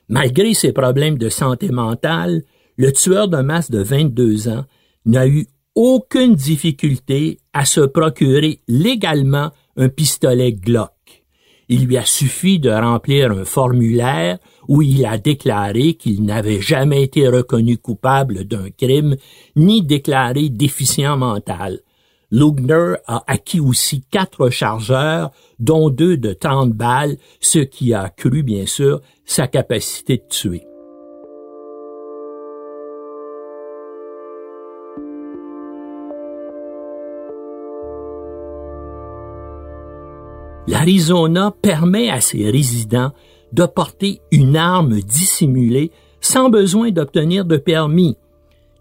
Malgré 0.08 0.54
ses 0.54 0.74
problèmes 0.74 1.18
de 1.18 1.30
santé 1.30 1.70
mentale, 1.70 2.44
le 2.78 2.92
tueur 2.92 3.28
de 3.28 3.38
masse 3.38 3.72
de 3.72 3.82
22 3.82 4.50
ans 4.50 4.66
n'a 5.06 5.26
eu 5.28 5.48
aucune 5.74 6.36
difficulté 6.36 7.40
à 7.54 7.66
se 7.66 7.82
procurer 7.82 8.60
légalement 8.68 9.52
un 9.78 9.90
pistolet 9.90 10.52
Glock. 10.52 10.92
Il 11.70 11.86
lui 11.86 11.96
a 11.96 12.06
suffi 12.06 12.60
de 12.60 12.70
remplir 12.70 13.32
un 13.32 13.46
formulaire 13.46 14.40
où 14.68 14.82
il 14.82 15.06
a 15.06 15.18
déclaré 15.18 15.94
qu'il 15.94 16.26
n'avait 16.26 16.60
jamais 16.60 17.04
été 17.04 17.30
reconnu 17.30 17.78
coupable 17.78 18.44
d'un 18.44 18.70
crime 18.70 19.16
ni 19.56 19.82
déclaré 19.82 20.50
déficient 20.50 21.16
mental. 21.16 21.80
Lugner 22.32 22.96
a 23.08 23.24
acquis 23.28 23.60
aussi 23.60 24.04
quatre 24.10 24.50
chargeurs, 24.50 25.32
dont 25.60 25.90
deux 25.90 26.18
de 26.18 26.34
30 26.34 26.72
balles, 26.72 27.18
ce 27.42 27.60
qui 27.60 27.94
a 27.94 28.04
accru, 28.04 28.42
bien 28.44 28.66
sûr, 28.66 29.02
sa 29.26 29.48
capacité 29.48 30.18
de 30.18 30.24
tuer. 30.30 30.66
l'Arizona 40.72 41.54
permet 41.62 42.10
à 42.10 42.22
ses 42.22 42.50
résidents 42.50 43.12
de 43.52 43.66
porter 43.66 44.22
une 44.32 44.56
arme 44.56 45.02
dissimulée 45.02 45.92
sans 46.22 46.50
besoin 46.50 46.92
d'obtenir 46.92 47.46
de 47.46 47.58
permis. 47.58 48.16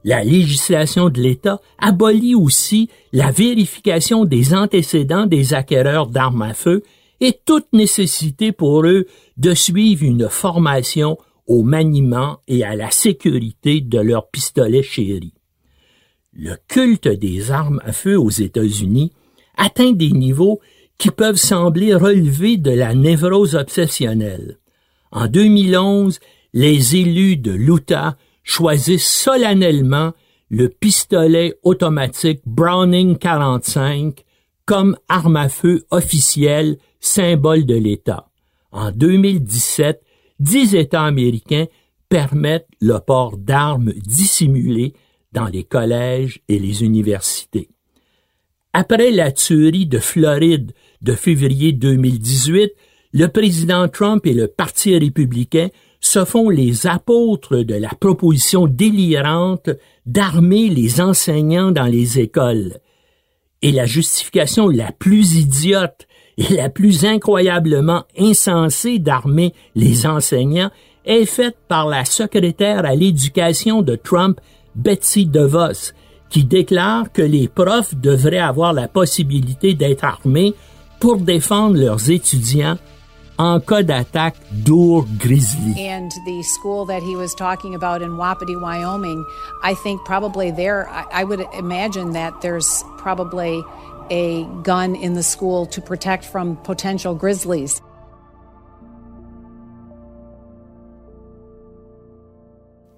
La 0.04 0.24
législation 0.24 1.10
de 1.10 1.20
l'État 1.20 1.60
abolit 1.78 2.34
aussi 2.34 2.88
la 3.12 3.30
vérification 3.30 4.24
des 4.24 4.54
antécédents 4.54 5.26
des 5.26 5.52
acquéreurs 5.52 6.06
d'armes 6.06 6.42
à 6.42 6.54
feu 6.54 6.82
et 7.20 7.38
toute 7.44 7.72
nécessité 7.72 8.50
pour 8.50 8.86
eux 8.86 9.06
de 9.36 9.52
suivre 9.52 10.04
une 10.04 10.28
formation 10.28 11.18
au 11.46 11.62
maniement 11.62 12.38
et 12.48 12.64
à 12.64 12.74
la 12.76 12.90
sécurité 12.90 13.80
de 13.80 13.98
leurs 13.98 14.30
pistolets 14.30 14.82
chéris. 14.82 15.34
Le 16.32 16.56
culte 16.68 17.08
des 17.08 17.50
armes 17.50 17.80
à 17.84 17.92
feu 17.92 18.18
aux 18.18 18.30
États-Unis 18.30 19.12
atteint 19.56 19.92
des 19.92 20.12
niveaux 20.12 20.60
qui 20.96 21.10
peuvent 21.10 21.36
sembler 21.36 21.94
relever 21.94 22.56
de 22.56 22.70
la 22.70 22.94
névrose 22.94 23.54
obsessionnelle. 23.54 24.58
En 25.10 25.26
2011, 25.26 26.20
les 26.52 26.96
élus 26.96 27.36
de 27.36 27.50
l'Utah 27.50 28.16
choisissent 28.50 29.08
solennellement 29.08 30.12
le 30.50 30.68
pistolet 30.68 31.54
automatique 31.62 32.40
Browning 32.44 33.16
45 33.16 34.24
comme 34.66 34.96
arme 35.08 35.36
à 35.36 35.48
feu 35.48 35.84
officielle, 35.90 36.76
symbole 36.98 37.64
de 37.64 37.76
l'État. 37.76 38.28
En 38.72 38.90
2017, 38.90 40.02
dix 40.40 40.74
États 40.74 41.04
américains 41.04 41.66
permettent 42.08 42.66
le 42.80 42.98
port 42.98 43.36
d'armes 43.36 43.92
dissimulées 43.92 44.94
dans 45.30 45.46
les 45.46 45.62
collèges 45.62 46.40
et 46.48 46.58
les 46.58 46.82
universités. 46.82 47.68
Après 48.72 49.12
la 49.12 49.30
tuerie 49.30 49.86
de 49.86 49.98
Floride 49.98 50.72
de 51.02 51.14
février 51.14 51.70
2018, 51.70 52.72
le 53.12 53.26
président 53.26 53.88
Trump 53.88 54.26
et 54.26 54.34
le 54.34 54.48
Parti 54.48 54.96
républicain 54.98 55.68
se 56.00 56.24
font 56.24 56.48
les 56.48 56.86
apôtres 56.86 57.58
de 57.58 57.74
la 57.74 57.90
proposition 57.90 58.66
délirante 58.66 59.70
d'armer 60.06 60.68
les 60.68 61.00
enseignants 61.00 61.70
dans 61.70 61.84
les 61.84 62.18
écoles. 62.18 62.78
Et 63.62 63.72
la 63.72 63.86
justification 63.86 64.68
la 64.68 64.90
plus 64.92 65.36
idiote 65.36 66.06
et 66.38 66.54
la 66.54 66.70
plus 66.70 67.04
incroyablement 67.04 68.04
insensée 68.18 68.98
d'armer 68.98 69.52
les 69.74 70.06
enseignants 70.06 70.70
est 71.04 71.26
faite 71.26 71.58
par 71.68 71.86
la 71.86 72.04
secrétaire 72.04 72.86
à 72.86 72.94
l'éducation 72.94 73.82
de 73.82 73.96
Trump, 73.96 74.40
Betsy 74.74 75.26
DeVos, 75.26 75.92
qui 76.30 76.44
déclare 76.44 77.12
que 77.12 77.22
les 77.22 77.48
profs 77.48 77.94
devraient 77.94 78.38
avoir 78.38 78.72
la 78.72 78.88
possibilité 78.88 79.74
d'être 79.74 80.04
armés 80.04 80.54
pour 80.98 81.18
défendre 81.18 81.76
leurs 81.76 82.10
étudiants 82.10 82.78
en 83.40 83.58
cas 83.58 83.82
d'attaque 83.82 84.36
d'ours 84.52 85.06
grizzly. 85.18 85.88
And 85.88 86.12
the 86.26 86.42
school 86.42 86.84
that 86.84 87.02
he 87.02 87.16
was 87.16 87.34
talking 87.34 87.74
about 87.74 88.02
in 88.02 88.18
Wapiti, 88.18 88.54
Wyoming, 88.54 89.24
I 89.62 89.72
think 89.72 90.04
probably 90.04 90.50
there, 90.50 90.86
I, 90.90 91.22
I 91.22 91.24
would 91.24 91.46
imagine 91.54 92.12
that 92.12 92.42
there's 92.42 92.84
probably 92.98 93.64
a 94.10 94.44
gun 94.62 94.94
in 94.94 95.14
the 95.14 95.22
school 95.22 95.64
to 95.66 95.80
protect 95.80 96.26
from 96.26 96.56
potential 96.64 97.14
grizzlies. 97.14 97.80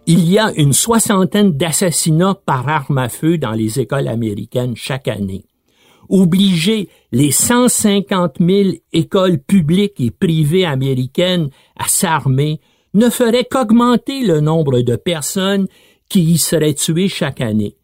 Il 0.07 0.29
y 0.29 0.41
a 0.41 0.51
une 0.57 0.73
soixantaine 0.73 1.53
d'assassinats 1.53 2.35
par 2.45 2.69
arme 2.69 2.99
à 2.99 3.09
feu 3.09 3.39
dans 3.39 3.53
les 3.53 3.79
écoles 3.79 4.09
américaines 4.09 4.75
chaque 4.75 5.07
année 5.07 5.45
obliger 6.13 6.91
les 7.11 7.33
150 7.33 8.37
000 8.39 8.69
écoles 8.93 9.39
publiques 9.39 9.99
et 9.99 10.11
privées 10.11 10.67
américaines 10.67 11.49
à 11.77 11.89
s'armer 11.89 12.61
ne 12.95 13.09
ferait 13.09 13.47
qu'augmenter 13.51 14.23
le 14.23 14.41
nombre 14.41 14.83
de 14.83 14.95
personnes 14.95 15.67
qui 16.11 16.23
y 16.23 16.39
seraient 16.39 16.75
tuées 16.75 17.09
chaque 17.09 17.41
année. 17.41 17.77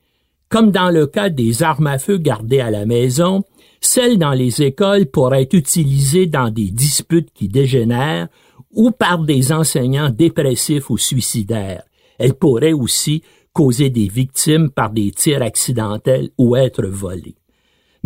Comme 0.51 0.71
dans 0.71 0.91
le 0.91 1.07
cas 1.07 1.31
des 1.31 1.63
armes 1.63 1.87
à 1.87 1.99
feu 1.99 2.19
gardées 2.19 2.61
à 2.61 2.71
la 2.71 2.85
maison, 2.85 3.45
celles 3.81 4.19
dans 4.19 4.33
les 4.33 4.63
écoles 4.63 5.07
pourraient 5.07 5.43
être 5.43 5.55
utilisées 5.55 6.27
dans 6.27 6.51
des 6.51 6.71
disputes 6.71 7.33
qui 7.33 7.49
dégénèrent 7.49 8.29
ou 8.73 8.91
par 8.91 9.21
des 9.21 9.53
enseignants 9.53 10.11
dépressifs 10.11 10.91
ou 10.91 10.99
suicidaires. 10.99 11.85
Elles 12.19 12.35
pourraient 12.35 12.75
aussi 12.75 13.23
causer 13.55 13.89
des 13.89 14.09
victimes 14.09 14.69
par 14.69 14.91
des 14.91 15.13
tirs 15.13 15.43
accidentels 15.43 16.29
ou 16.37 16.57
être 16.57 16.87
volées. 16.87 17.38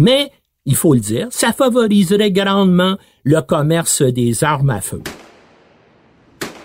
Mais, 0.02 0.32
il 0.66 0.75
faut 0.75 0.94
le 0.94 1.00
dire, 1.00 1.28
ça 1.30 1.52
favoriserait 1.52 2.32
grandement 2.32 2.97
le 3.23 3.40
commerce 3.40 4.02
des 4.02 4.42
armes 4.42 4.71
à 4.71 4.80
feu. 4.80 5.00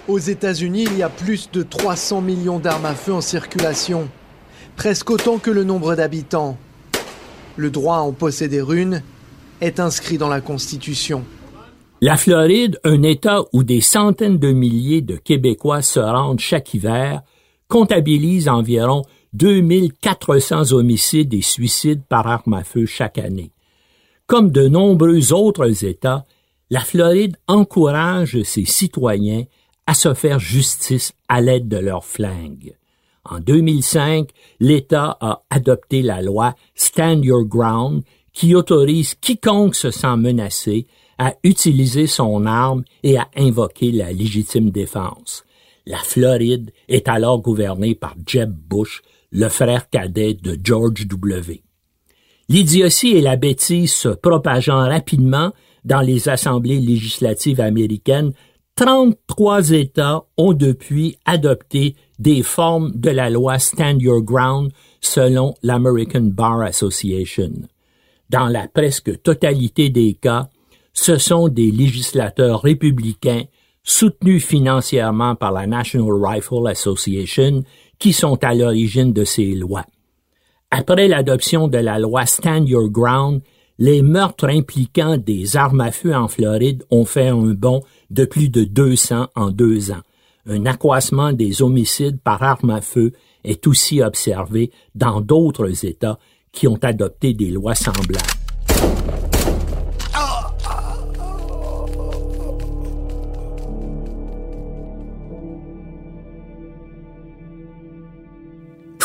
Aux 0.07 0.17
États-Unis, 0.17 0.85
il 0.87 0.97
y 0.97 1.03
a 1.03 1.09
plus 1.09 1.51
de 1.51 1.61
300 1.61 2.21
millions 2.21 2.57
d'armes 2.57 2.87
à 2.87 2.95
feu 2.95 3.13
en 3.13 3.21
circulation, 3.21 4.09
presque 4.75 5.11
autant 5.11 5.37
que 5.37 5.51
le 5.51 5.63
nombre 5.63 5.93
d'habitants. 5.93 6.57
Le 7.57 7.69
droit 7.69 7.97
à 7.97 7.99
en 7.99 8.11
posséder 8.11 8.63
une 8.71 9.03
est 9.61 9.79
inscrit 9.79 10.17
dans 10.17 10.29
la 10.29 10.41
Constitution. 10.41 11.23
La 12.01 12.17
Floride, 12.17 12.79
un 12.83 13.03
État 13.03 13.41
où 13.53 13.63
des 13.63 13.81
centaines 13.81 14.39
de 14.39 14.51
milliers 14.51 15.01
de 15.01 15.15
Québécois 15.15 15.83
se 15.83 15.99
rendent 15.99 16.39
chaque 16.39 16.73
hiver, 16.73 17.21
comptabilise 17.67 18.49
environ 18.49 19.03
2400 19.33 20.71
homicides 20.71 21.33
et 21.33 21.41
suicides 21.41 22.03
par 22.07 22.27
arme 22.27 22.53
à 22.53 22.63
feu 22.63 22.85
chaque 22.85 23.17
année. 23.17 23.51
Comme 24.25 24.51
de 24.51 24.67
nombreux 24.67 25.33
autres 25.33 25.85
États, 25.85 26.25
la 26.69 26.81
Floride 26.81 27.37
encourage 27.47 28.41
ses 28.43 28.65
citoyens 28.65 29.45
à 29.85 29.93
se 29.93 30.13
faire 30.13 30.39
justice 30.39 31.13
à 31.29 31.39
l'aide 31.41 31.67
de 31.67 31.77
leurs 31.77 32.05
flingues. 32.05 32.75
En 33.23 33.39
2005, 33.39 34.29
l'État 34.59 35.17
a 35.19 35.43
adopté 35.49 36.01
la 36.01 36.21
loi 36.21 36.55
Stand 36.75 37.23
Your 37.23 37.45
Ground 37.45 38.03
qui 38.33 38.53
autorise 38.53 39.15
quiconque 39.15 39.75
se 39.75 39.91
sent 39.91 40.15
menacé 40.17 40.87
à 41.17 41.33
utiliser 41.43 42.05
son 42.05 42.45
arme 42.45 42.83
et 43.03 43.17
à 43.17 43.27
invoquer 43.35 43.91
la 43.91 44.11
légitime 44.11 44.69
défense. 44.69 45.43
La 45.85 45.97
Floride 45.97 46.71
est 46.89 47.07
alors 47.07 47.41
gouvernée 47.41 47.95
par 47.95 48.15
Jeb 48.25 48.53
Bush, 48.53 49.01
le 49.31 49.49
frère 49.49 49.89
cadet 49.89 50.33
de 50.35 50.57
George 50.61 51.07
W. 51.07 51.63
L'idiotie 52.49 53.11
et 53.11 53.21
la 53.21 53.35
bêtise 53.35 53.93
se 53.93 54.09
propageant 54.09 54.87
rapidement 54.87 55.51
dans 55.83 56.01
les 56.01 56.29
assemblées 56.29 56.79
législatives 56.79 57.59
américaines, 57.59 58.33
33 58.75 59.71
États 59.71 60.23
ont 60.37 60.53
depuis 60.53 61.17
adopté 61.25 61.95
des 62.19 62.43
formes 62.43 62.91
de 62.93 63.09
la 63.09 63.29
loi 63.29 63.59
Stand 63.59 64.01
Your 64.01 64.21
Ground 64.21 64.71
selon 65.01 65.55
l'American 65.63 66.21
Bar 66.21 66.61
Association. 66.61 67.51
Dans 68.29 68.47
la 68.47 68.67
presque 68.67 69.21
totalité 69.23 69.89
des 69.89 70.13
cas, 70.13 70.49
ce 70.93 71.17
sont 71.17 71.47
des 71.47 71.71
législateurs 71.71 72.61
républicains 72.61 73.43
soutenus 73.83 74.45
financièrement 74.45 75.35
par 75.35 75.51
la 75.51 75.65
National 75.65 76.11
Rifle 76.11 76.67
Association 76.67 77.63
qui 77.99 78.13
sont 78.13 78.43
à 78.43 78.53
l'origine 78.53 79.13
de 79.13 79.23
ces 79.23 79.53
lois. 79.55 79.85
Après 80.69 81.07
l'adoption 81.07 81.67
de 81.67 81.77
la 81.77 81.97
loi 81.99 82.25
Stand 82.25 82.67
Your 82.67 82.89
Ground, 82.89 83.41
les 83.79 84.01
meurtres 84.01 84.49
impliquant 84.49 85.17
des 85.17 85.55
armes 85.55 85.81
à 85.81 85.91
feu 85.91 86.15
en 86.15 86.27
Floride 86.27 86.83
ont 86.89 87.05
fait 87.05 87.27
un 87.27 87.53
bond 87.53 87.81
de 88.09 88.25
plus 88.25 88.49
de 88.49 88.63
200 88.63 89.27
en 89.35 89.51
deux 89.51 89.91
ans. 89.91 90.01
Un 90.47 90.65
accroissement 90.65 91.33
des 91.33 91.61
homicides 91.61 92.19
par 92.19 92.41
arme 92.41 92.71
à 92.71 92.81
feu 92.81 93.13
est 93.43 93.67
aussi 93.67 94.01
observé 94.01 94.71
dans 94.95 95.21
d'autres 95.21 95.85
États 95.85 96.19
qui 96.51 96.67
ont 96.67 96.79
adopté 96.81 97.33
des 97.33 97.51
lois 97.51 97.75
semblables. 97.75 98.46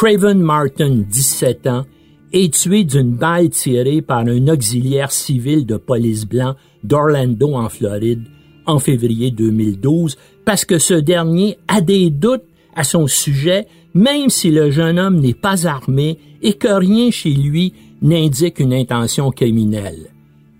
Craven 0.02 0.40
Martin, 0.40 1.04
17 1.08 1.68
ans, 1.68 1.84
est 2.32 2.52
tué 2.52 2.82
d'une 2.82 3.12
balle 3.12 3.50
tirée 3.50 4.02
par 4.02 4.26
un 4.26 4.48
auxiliaire 4.48 5.12
civil 5.12 5.64
de 5.64 5.76
police 5.76 6.26
blanc 6.26 6.56
d'Orlando 6.82 7.54
en 7.54 7.68
Floride 7.68 8.24
en 8.66 8.80
février 8.80 9.30
2012 9.30 10.16
parce 10.44 10.64
que 10.64 10.80
ce 10.80 10.94
dernier 10.94 11.56
a 11.68 11.80
des 11.80 12.10
doutes 12.10 12.42
à 12.74 12.82
son 12.82 13.06
sujet 13.06 13.68
même 13.94 14.28
si 14.28 14.50
le 14.50 14.72
jeune 14.72 14.98
homme 14.98 15.20
n'est 15.20 15.34
pas 15.34 15.68
armé 15.68 16.18
et 16.42 16.54
que 16.54 16.66
rien 16.66 17.12
chez 17.12 17.30
lui 17.30 17.72
n'indique 18.02 18.58
une 18.58 18.74
intention 18.74 19.30
criminelle. 19.30 20.10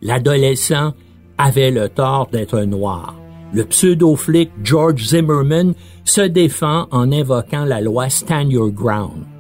L'adolescent 0.03 0.95
avait 1.37 1.73
le 1.73 1.89
tort 1.89 2.29
d'être 2.31 2.61
noir. 2.61 3.19
Le 3.53 3.65
pseudo-flic 3.65 4.51
George 4.63 5.05
Zimmerman 5.09 5.75
se 6.05 6.21
défend 6.21 6.87
en 6.93 7.11
invoquant 7.11 7.65
la 7.65 7.81
loi 7.81 8.09
Stand 8.09 8.53
Your 8.53 8.71
Ground. 8.71 9.32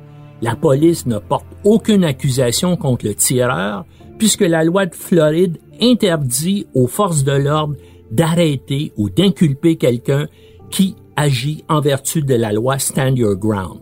La 0.42 0.56
police 0.56 1.06
ne 1.06 1.18
porte 1.18 1.46
aucune 1.64 2.04
accusation 2.04 2.76
contre 2.76 3.06
le 3.06 3.14
tireur 3.14 3.86
puisque 4.18 4.42
la 4.42 4.64
loi 4.64 4.86
de 4.86 4.94
Floride 4.94 5.58
interdit 5.80 6.66
aux 6.74 6.88
forces 6.88 7.22
de 7.22 7.32
l'ordre 7.32 7.76
d'arrêter 8.10 8.92
ou 8.96 9.08
d'inculper 9.08 9.76
quelqu'un 9.76 10.26
qui 10.70 10.96
agit 11.16 11.64
en 11.68 11.80
vertu 11.80 12.22
de 12.22 12.34
la 12.34 12.52
loi 12.52 12.78
Stand 12.78 13.18
Your 13.18 13.36
Ground. 13.36 13.80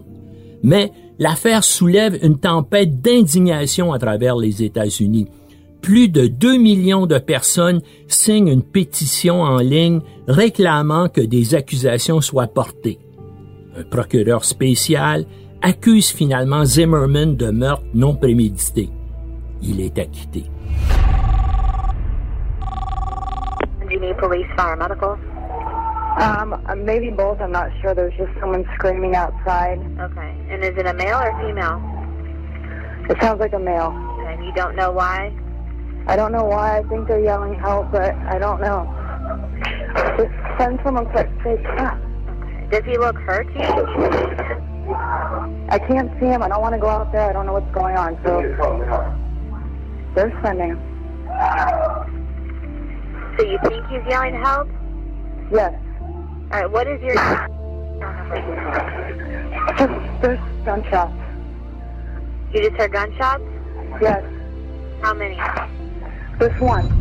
Mais 0.62 0.92
l'affaire 1.18 1.64
soulève 1.64 2.18
une 2.22 2.38
tempête 2.38 3.00
d'indignation 3.00 3.92
à 3.92 3.98
travers 3.98 4.36
les 4.36 4.62
États-Unis. 4.62 5.28
Plus 5.80 6.08
de 6.08 6.26
2 6.26 6.58
millions 6.58 7.06
de 7.06 7.18
personnes 7.18 7.80
signent 8.06 8.48
une 8.48 8.62
pétition 8.62 9.40
en 9.40 9.58
ligne 9.58 10.00
réclamant 10.28 11.08
que 11.08 11.22
des 11.22 11.54
accusations 11.54 12.20
soient 12.20 12.48
portées. 12.48 12.98
Un 13.78 13.84
procureur 13.84 14.44
spécial 14.44 15.24
accuse 15.62 16.10
finalement 16.10 16.64
Zimmerman 16.64 17.36
de 17.36 17.50
meurtre 17.50 17.84
non 17.94 18.14
prémédité. 18.14 18.90
Il 19.62 19.80
est 19.80 19.98
acquitté. 19.98 20.44
Do 23.80 23.90
you 23.90 24.00
need 24.00 24.16
police, 24.18 24.46
fire, 24.56 24.76
medical? 24.76 25.18
Um, 26.18 26.54
maybe 26.84 27.10
both. 27.10 27.40
I'm 27.40 27.52
not 27.52 27.70
sure. 27.80 27.94
There's 27.94 28.14
just 28.16 28.30
someone 28.40 28.64
screaming 28.74 29.14
outside. 29.14 29.78
Okay. 30.00 30.34
And 30.50 30.64
is 30.64 30.76
it 30.76 30.86
a 30.86 30.94
male 30.94 31.18
or 31.18 31.32
female? 31.40 31.80
It 33.08 33.16
sounds 33.20 33.40
like 33.40 33.52
a 33.52 33.58
male. 33.58 33.92
And 34.26 34.44
you 34.44 34.52
don't 34.52 34.76
know 34.76 34.92
why? 34.92 35.32
I 36.06 36.16
don't 36.16 36.32
know 36.32 36.44
why. 36.44 36.78
I 36.78 36.82
think 36.88 37.08
they're 37.08 37.22
yelling 37.22 37.54
help, 37.58 37.90
but 37.92 38.14
I 38.14 38.38
don't 38.38 38.60
know. 38.60 38.86
Just 40.16 40.30
send 40.58 40.80
someone 40.84 41.06
quick. 41.06 41.28
Say, 41.44 41.62
ah. 41.78 41.98
Okay. 42.42 42.68
Does 42.70 42.84
he 42.84 42.98
look 42.98 43.16
hurt? 43.16 43.46
To 43.54 44.60
you? 44.60 44.69
I 45.70 45.78
can't 45.78 46.10
see 46.20 46.26
him. 46.26 46.42
I 46.42 46.48
don't 46.48 46.60
want 46.60 46.74
to 46.74 46.80
go 46.80 46.88
out 46.88 47.12
there. 47.12 47.28
I 47.30 47.32
don't 47.32 47.46
know 47.46 47.52
what's 47.52 47.72
going 47.72 47.96
on. 47.96 48.18
So 48.24 48.40
they're 50.14 50.32
sending. 50.42 50.76
So 53.38 53.44
you 53.44 53.58
think 53.68 53.86
he's 53.86 54.02
yelling 54.08 54.34
help? 54.34 54.68
Yes. 55.52 55.74
All 56.52 56.60
right. 56.60 56.70
What 56.70 56.86
is 56.88 57.00
your? 57.00 57.14
Just 59.78 59.92
there's 60.22 60.40
gunshots. 60.64 61.14
You 62.52 62.62
just 62.68 62.76
heard 62.76 62.92
gunshots? 62.92 63.44
Yes. 64.02 64.24
How 65.02 65.14
many? 65.14 65.36
Just 66.40 66.60
one. 66.60 66.99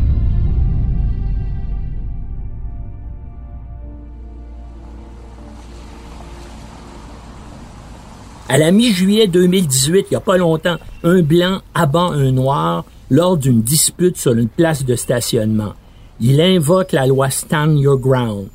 À 8.51 8.57
la 8.57 8.71
mi-juillet 8.71 9.27
2018, 9.27 10.07
il 10.09 10.13
n'y 10.13 10.17
a 10.17 10.21
pas 10.21 10.37
longtemps, 10.37 10.77
un 11.03 11.21
blanc 11.21 11.59
abat 11.75 12.09
un 12.13 12.31
noir 12.31 12.83
lors 13.11 13.37
d'une 13.37 13.61
dispute 13.61 14.17
sur 14.17 14.33
une 14.33 14.47
place 14.47 14.83
de 14.83 14.95
stationnement. 14.95 15.73
Il 16.19 16.41
invoque 16.41 16.93
la 16.93 17.05
loi 17.05 17.29
Stand 17.29 17.77
Your 17.77 17.99
Ground. 17.99 18.47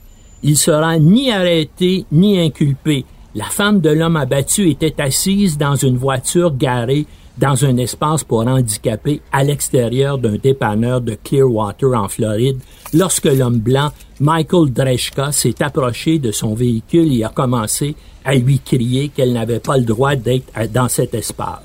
Il 0.42 0.56
sera 0.56 0.98
ni 0.98 1.30
arrêté 1.30 2.06
ni 2.10 2.40
inculpé. 2.40 3.04
La 3.36 3.44
femme 3.44 3.80
de 3.80 3.90
l'homme 3.90 4.16
abattu 4.16 4.68
était 4.68 5.00
assise 5.00 5.58
dans 5.58 5.76
une 5.76 5.96
voiture 5.96 6.56
garée 6.56 7.06
dans 7.38 7.64
un 7.64 7.76
espace 7.78 8.22
pour 8.22 8.46
handicapés 8.46 9.20
à 9.32 9.42
l'extérieur 9.42 10.18
d'un 10.18 10.36
dépanneur 10.36 11.00
de 11.00 11.16
Clearwater 11.22 11.94
en 11.94 12.08
Floride 12.08 12.58
lorsque 12.92 13.24
l'homme 13.24 13.58
blanc, 13.58 13.90
Michael 14.20 14.72
Dreshka, 14.72 15.32
s'est 15.32 15.62
approché 15.62 16.18
de 16.18 16.30
son 16.30 16.54
véhicule 16.54 17.12
et 17.12 17.24
a 17.24 17.28
commencé 17.28 17.96
à 18.24 18.34
lui 18.34 18.60
crier 18.60 19.08
qu'elle 19.08 19.32
n'avait 19.32 19.60
pas 19.60 19.76
le 19.76 19.84
droit 19.84 20.14
d'être 20.14 20.52
dans 20.72 20.88
cet 20.88 21.14
espace. 21.14 21.60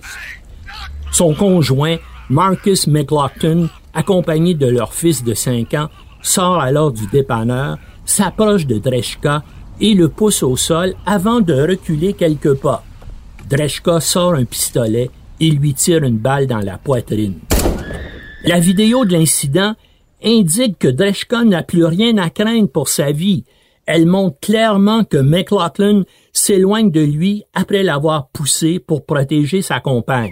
Son 1.11 1.33
conjoint, 1.33 1.97
Marcus 2.29 2.87
McLaughlin, 2.87 3.67
accompagné 3.93 4.53
de 4.53 4.67
leur 4.67 4.93
fils 4.93 5.23
de 5.23 5.33
5 5.33 5.73
ans, 5.75 5.89
sort 6.21 6.59
alors 6.59 6.91
du 6.91 7.07
dépanneur, 7.07 7.77
s'approche 8.05 8.65
de 8.65 8.77
Dreshka 8.77 9.43
et 9.79 9.93
le 9.93 10.09
pousse 10.09 10.43
au 10.43 10.57
sol 10.57 10.93
avant 11.05 11.39
de 11.39 11.53
reculer 11.53 12.13
quelques 12.13 12.55
pas. 12.55 12.83
Dreshka 13.49 13.99
sort 13.99 14.33
un 14.33 14.45
pistolet 14.45 15.09
et 15.39 15.51
lui 15.51 15.73
tire 15.73 16.03
une 16.03 16.17
balle 16.17 16.47
dans 16.47 16.59
la 16.59 16.77
poitrine. 16.77 17.39
La 18.43 18.59
vidéo 18.59 19.05
de 19.05 19.13
l'incident 19.13 19.73
indique 20.23 20.79
que 20.79 20.87
Dreshka 20.87 21.43
n'a 21.43 21.63
plus 21.63 21.85
rien 21.85 22.17
à 22.17 22.29
craindre 22.29 22.71
pour 22.71 22.87
sa 22.89 23.11
vie. 23.11 23.43
Elle 23.85 24.05
montre 24.05 24.39
clairement 24.39 25.03
que 25.03 25.17
McLaughlin 25.17 26.03
s'éloigne 26.31 26.91
de 26.91 27.01
lui 27.01 27.43
après 27.53 27.83
l'avoir 27.83 28.29
poussé 28.29 28.79
pour 28.79 29.05
protéger 29.05 29.61
sa 29.61 29.79
compagne. 29.79 30.31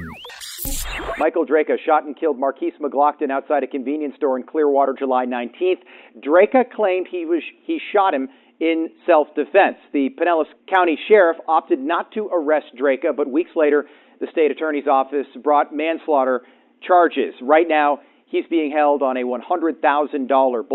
Michael 1.17 1.45
Drake 1.45 1.71
shot 1.83 2.05
and 2.05 2.15
killed 2.15 2.37
Marquise 2.37 2.73
McLaughlin 2.79 3.31
outside 3.31 3.63
a 3.63 3.67
convenience 3.67 4.15
store 4.15 4.37
in 4.37 4.43
Clearwater 4.43 4.93
July 4.97 5.25
19th. 5.25 5.79
Drake 6.21 6.55
claimed 6.75 7.07
he 7.09 7.25
was 7.25 7.41
he 7.65 7.79
shot 7.91 8.13
him 8.13 8.29
in 8.59 8.89
self-defense. 9.05 9.77
The 9.93 10.09
Pinellas 10.19 10.45
County 10.69 10.97
Sheriff 11.07 11.37
opted 11.47 11.79
not 11.79 12.11
to 12.13 12.29
arrest 12.31 12.67
Drake, 12.77 13.05
but 13.15 13.27
weeks 13.31 13.51
later, 13.55 13.85
the 14.19 14.27
state 14.31 14.51
attorney's 14.51 14.87
office 14.87 15.27
brought 15.43 15.73
manslaughter 15.73 16.41
charges. 16.81 17.33
Right 17.41 17.67
now, 17.67 17.99
He's 18.29 18.45
being 18.49 18.71
held 18.71 19.01
on 19.01 19.15
a 19.15 19.23
$100,000 19.23 20.69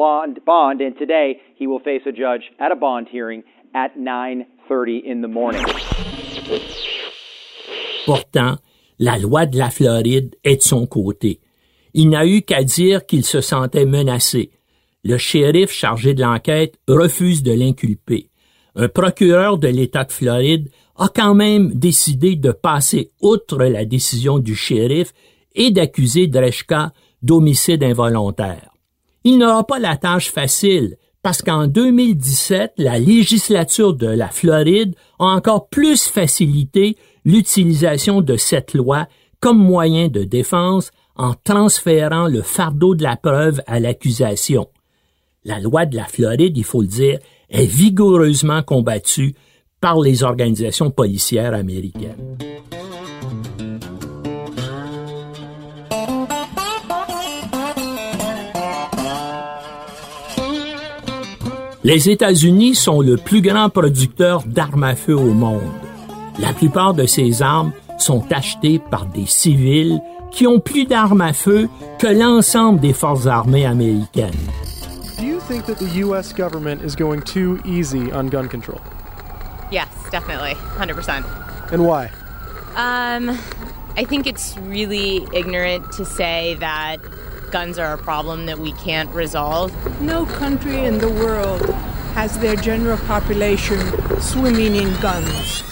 bond, 0.44 0.80
and 0.80 0.98
today 0.98 1.38
he 1.54 1.66
will 1.66 1.80
face 1.80 2.00
a 2.06 2.12
judge 2.12 2.50
at 2.58 2.72
a 2.72 2.76
bond 2.76 3.08
hearing 3.10 3.44
at 3.74 3.98
9:30 3.98 5.02
in 5.04 5.20
the 5.20 5.28
morning. 5.28 5.62
Pourtant, 8.06 8.56
la 8.98 9.18
loi 9.18 9.44
de 9.44 9.58
la 9.58 9.68
Floride 9.68 10.34
est 10.44 10.56
de 10.56 10.62
son 10.62 10.86
côté. 10.86 11.40
Il 11.92 12.08
n'a 12.08 12.26
eu 12.26 12.40
qu'à 12.40 12.64
dire 12.64 13.04
qu'il 13.04 13.22
se 13.22 13.42
sentait 13.42 13.84
menacé. 13.84 14.50
Le 15.04 15.18
shérif 15.18 15.70
chargé 15.70 16.14
de 16.14 16.22
l'enquête 16.22 16.78
refuse 16.88 17.42
de 17.42 17.52
l'inculper. 17.52 18.30
Un 18.76 18.88
procureur 18.88 19.58
de 19.58 19.68
l'État 19.68 20.04
de 20.04 20.12
Floride 20.12 20.70
a 20.96 21.08
quand 21.08 21.34
même 21.34 21.72
décidé 21.74 22.36
de 22.36 22.52
passer 22.52 23.10
outre 23.20 23.58
la 23.58 23.84
décision 23.84 24.38
du 24.38 24.54
shérif 24.54 25.12
et 25.54 25.70
d'accuser 25.70 26.26
Dreshka 26.26 26.92
d'homicide 27.22 27.82
involontaire. 27.82 28.70
Il 29.24 29.38
n'aura 29.38 29.66
pas 29.66 29.78
la 29.78 29.96
tâche 29.96 30.30
facile 30.30 30.96
parce 31.22 31.40
qu'en 31.40 31.68
2017, 31.68 32.74
la 32.78 32.98
législature 32.98 33.94
de 33.94 34.08
la 34.08 34.28
Floride 34.28 34.96
a 35.20 35.26
encore 35.26 35.68
plus 35.68 36.08
facilité 36.08 36.96
l'utilisation 37.24 38.20
de 38.20 38.36
cette 38.36 38.74
loi 38.74 39.06
comme 39.38 39.58
moyen 39.58 40.08
de 40.08 40.24
défense 40.24 40.90
en 41.16 41.34
transférant 41.34 42.26
le 42.26 42.42
fardeau 42.42 42.94
de 42.94 43.02
la 43.02 43.16
preuve 43.16 43.62
à 43.66 43.78
l'accusation. 43.78 44.68
La 45.44 45.60
loi 45.60 45.86
de 45.86 45.96
la 45.96 46.04
Floride, 46.06 46.56
il 46.56 46.64
faut 46.64 46.82
le 46.82 46.88
dire, 46.88 47.18
est 47.50 47.66
vigoureusement 47.66 48.62
combattue 48.62 49.34
par 49.82 50.00
les 50.00 50.22
organisations 50.22 50.90
policières 50.90 51.54
américaines. 51.54 52.38
Les 61.84 62.08
États-Unis 62.08 62.76
sont 62.76 63.00
le 63.00 63.16
plus 63.16 63.42
grand 63.42 63.68
producteur 63.68 64.44
d'armes 64.46 64.84
à 64.84 64.94
feu 64.94 65.16
au 65.16 65.34
monde. 65.34 65.60
La 66.38 66.52
plupart 66.52 66.94
de 66.94 67.04
ces 67.04 67.42
armes 67.42 67.72
sont 67.98 68.24
achetées 68.30 68.78
par 68.78 69.06
des 69.06 69.26
civils 69.26 70.00
qui 70.30 70.46
ont 70.46 70.60
plus 70.60 70.84
d'armes 70.84 71.22
à 71.22 71.32
feu 71.32 71.68
que 71.98 72.06
l'ensemble 72.06 72.78
des 72.78 72.92
forces 72.92 73.26
armées 73.26 73.66
américaines. 73.66 74.30
Do 75.18 75.24
you 75.24 75.40
think 75.40 75.66
that 75.66 75.84
the 75.84 75.98
U.S. 76.04 76.32
government 76.32 76.82
is 76.84 76.94
going 76.94 77.20
too 77.22 77.58
easy 77.66 78.12
on 78.12 78.28
gun 78.28 78.46
control? 78.46 78.80
Yes, 79.72 79.88
definitely, 80.10 80.54
100%. 80.76 81.72
And 81.72 81.86
why? 81.86 82.10
Um, 82.76 83.30
I 83.96 84.04
think 84.04 84.26
it's 84.26 84.54
really 84.58 85.26
ignorant 85.32 85.90
to 85.92 86.04
say 86.04 86.56
that 86.60 86.98
guns 87.50 87.78
are 87.78 87.94
a 87.94 87.98
problem 87.98 88.44
that 88.46 88.58
we 88.58 88.72
can't 88.72 89.10
resolve. 89.14 89.72
No 90.02 90.26
country 90.26 90.84
in 90.84 90.98
the 90.98 91.08
world 91.08 91.62
has 92.14 92.38
their 92.38 92.54
general 92.54 92.98
population 93.06 93.80
swimming 94.20 94.76
in 94.76 94.92
guns. 95.00 95.64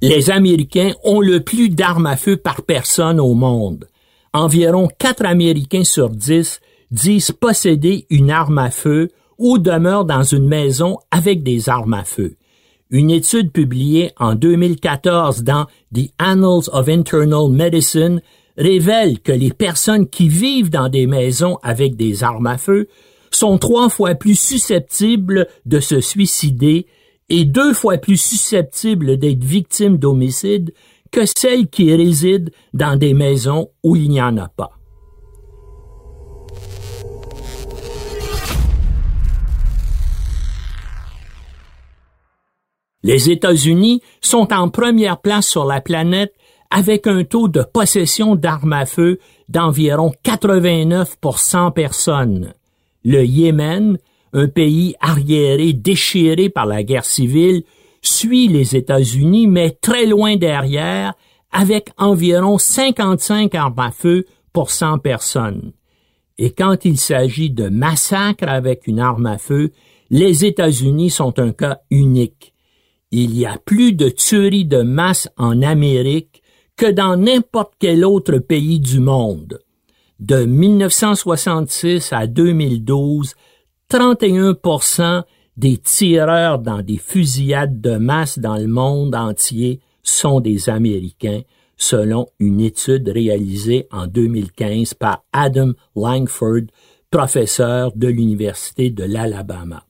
Les 0.00 0.30
Américains 0.30 0.92
ont 1.02 1.20
le 1.20 1.40
plus 1.40 1.68
d'armes 1.68 2.06
à 2.06 2.16
feu 2.16 2.36
par 2.36 2.62
personne 2.62 3.18
au 3.18 3.34
monde. 3.34 3.88
Environ 4.32 4.88
4 4.98 5.26
Américains 5.26 5.82
sur 5.82 6.10
10 6.10 6.60
disent 6.92 7.32
posséder 7.32 8.06
une 8.08 8.30
arme 8.30 8.58
à 8.58 8.70
feu 8.70 9.10
ou 9.38 9.58
demeurent 9.58 10.04
dans 10.04 10.22
une 10.22 10.46
maison 10.46 10.98
avec 11.10 11.42
des 11.42 11.68
armes 11.68 11.94
à 11.94 12.04
feu. 12.04 12.36
Une 12.90 13.10
étude 13.10 13.50
publiée 13.50 14.12
en 14.16 14.34
2014 14.34 15.42
dans 15.42 15.66
The 15.94 16.10
Annals 16.18 16.68
of 16.72 16.88
Internal 16.88 17.50
Medicine 17.50 18.22
révèle 18.56 19.20
que 19.20 19.32
les 19.32 19.52
personnes 19.52 20.08
qui 20.08 20.28
vivent 20.28 20.70
dans 20.70 20.88
des 20.88 21.06
maisons 21.06 21.58
avec 21.62 21.96
des 21.96 22.22
armes 22.22 22.46
à 22.46 22.58
feu 22.58 22.88
sont 23.30 23.58
trois 23.58 23.88
fois 23.88 24.14
plus 24.14 24.38
susceptibles 24.38 25.48
de 25.66 25.80
se 25.80 26.00
suicider 26.00 26.86
et 27.28 27.44
deux 27.44 27.74
fois 27.74 27.98
plus 27.98 28.20
susceptibles 28.20 29.18
d'être 29.18 29.44
victimes 29.44 29.98
d'homicide 29.98 30.72
que 31.10 31.22
celles 31.36 31.66
qui 31.66 31.94
résident 31.94 32.50
dans 32.72 32.96
des 32.96 33.14
maisons 33.14 33.70
où 33.82 33.96
il 33.96 34.08
n'y 34.10 34.22
en 34.22 34.36
a 34.36 34.48
pas. 34.48 34.75
Les 43.06 43.30
États-Unis 43.30 44.02
sont 44.20 44.52
en 44.52 44.68
première 44.68 45.18
place 45.20 45.46
sur 45.46 45.64
la 45.64 45.80
planète 45.80 46.34
avec 46.72 47.06
un 47.06 47.22
taux 47.22 47.46
de 47.46 47.62
possession 47.62 48.34
d'armes 48.34 48.72
à 48.72 48.84
feu 48.84 49.20
d'environ 49.48 50.12
89 50.24 51.14
pour 51.20 51.38
100 51.38 51.70
personnes. 51.70 52.52
Le 53.04 53.24
Yémen, 53.24 53.98
un 54.32 54.48
pays 54.48 54.96
arriéré 54.98 55.72
déchiré 55.72 56.48
par 56.48 56.66
la 56.66 56.82
guerre 56.82 57.04
civile, 57.04 57.62
suit 58.02 58.48
les 58.48 58.74
États-Unis, 58.74 59.46
mais 59.46 59.70
très 59.70 60.06
loin 60.06 60.34
derrière, 60.34 61.14
avec 61.52 61.90
environ 61.98 62.58
55 62.58 63.54
armes 63.54 63.78
à 63.78 63.92
feu 63.92 64.24
pour 64.52 64.72
100 64.72 64.98
personnes. 64.98 65.70
Et 66.38 66.50
quand 66.50 66.84
il 66.84 66.98
s'agit 66.98 67.50
de 67.50 67.68
massacres 67.68 68.48
avec 68.48 68.88
une 68.88 68.98
arme 68.98 69.26
à 69.26 69.38
feu, 69.38 69.70
les 70.10 70.44
États-Unis 70.44 71.10
sont 71.10 71.38
un 71.38 71.52
cas 71.52 71.78
unique. 71.92 72.52
Il 73.12 73.38
y 73.38 73.46
a 73.46 73.56
plus 73.64 73.92
de 73.92 74.08
tueries 74.08 74.64
de 74.64 74.82
masse 74.82 75.28
en 75.36 75.62
Amérique 75.62 76.42
que 76.76 76.90
dans 76.90 77.16
n'importe 77.16 77.74
quel 77.78 78.04
autre 78.04 78.38
pays 78.38 78.80
du 78.80 78.98
monde. 78.98 79.60
De 80.18 80.44
1966 80.44 82.12
à 82.12 82.26
2012, 82.26 83.34
31 83.88 84.54
des 85.56 85.78
tireurs 85.78 86.58
dans 86.58 86.82
des 86.82 86.98
fusillades 86.98 87.80
de 87.80 87.96
masse 87.96 88.38
dans 88.38 88.56
le 88.56 88.66
monde 88.66 89.14
entier 89.14 89.80
sont 90.02 90.40
des 90.40 90.68
Américains, 90.68 91.42
selon 91.76 92.26
une 92.40 92.60
étude 92.60 93.08
réalisée 93.08 93.86
en 93.92 94.06
2015 94.06 94.94
par 94.94 95.24
Adam 95.32 95.72
Langford, 95.94 96.66
professeur 97.10 97.92
de 97.94 98.08
l'Université 98.08 98.90
de 98.90 99.04
l'Alabama. 99.04 99.84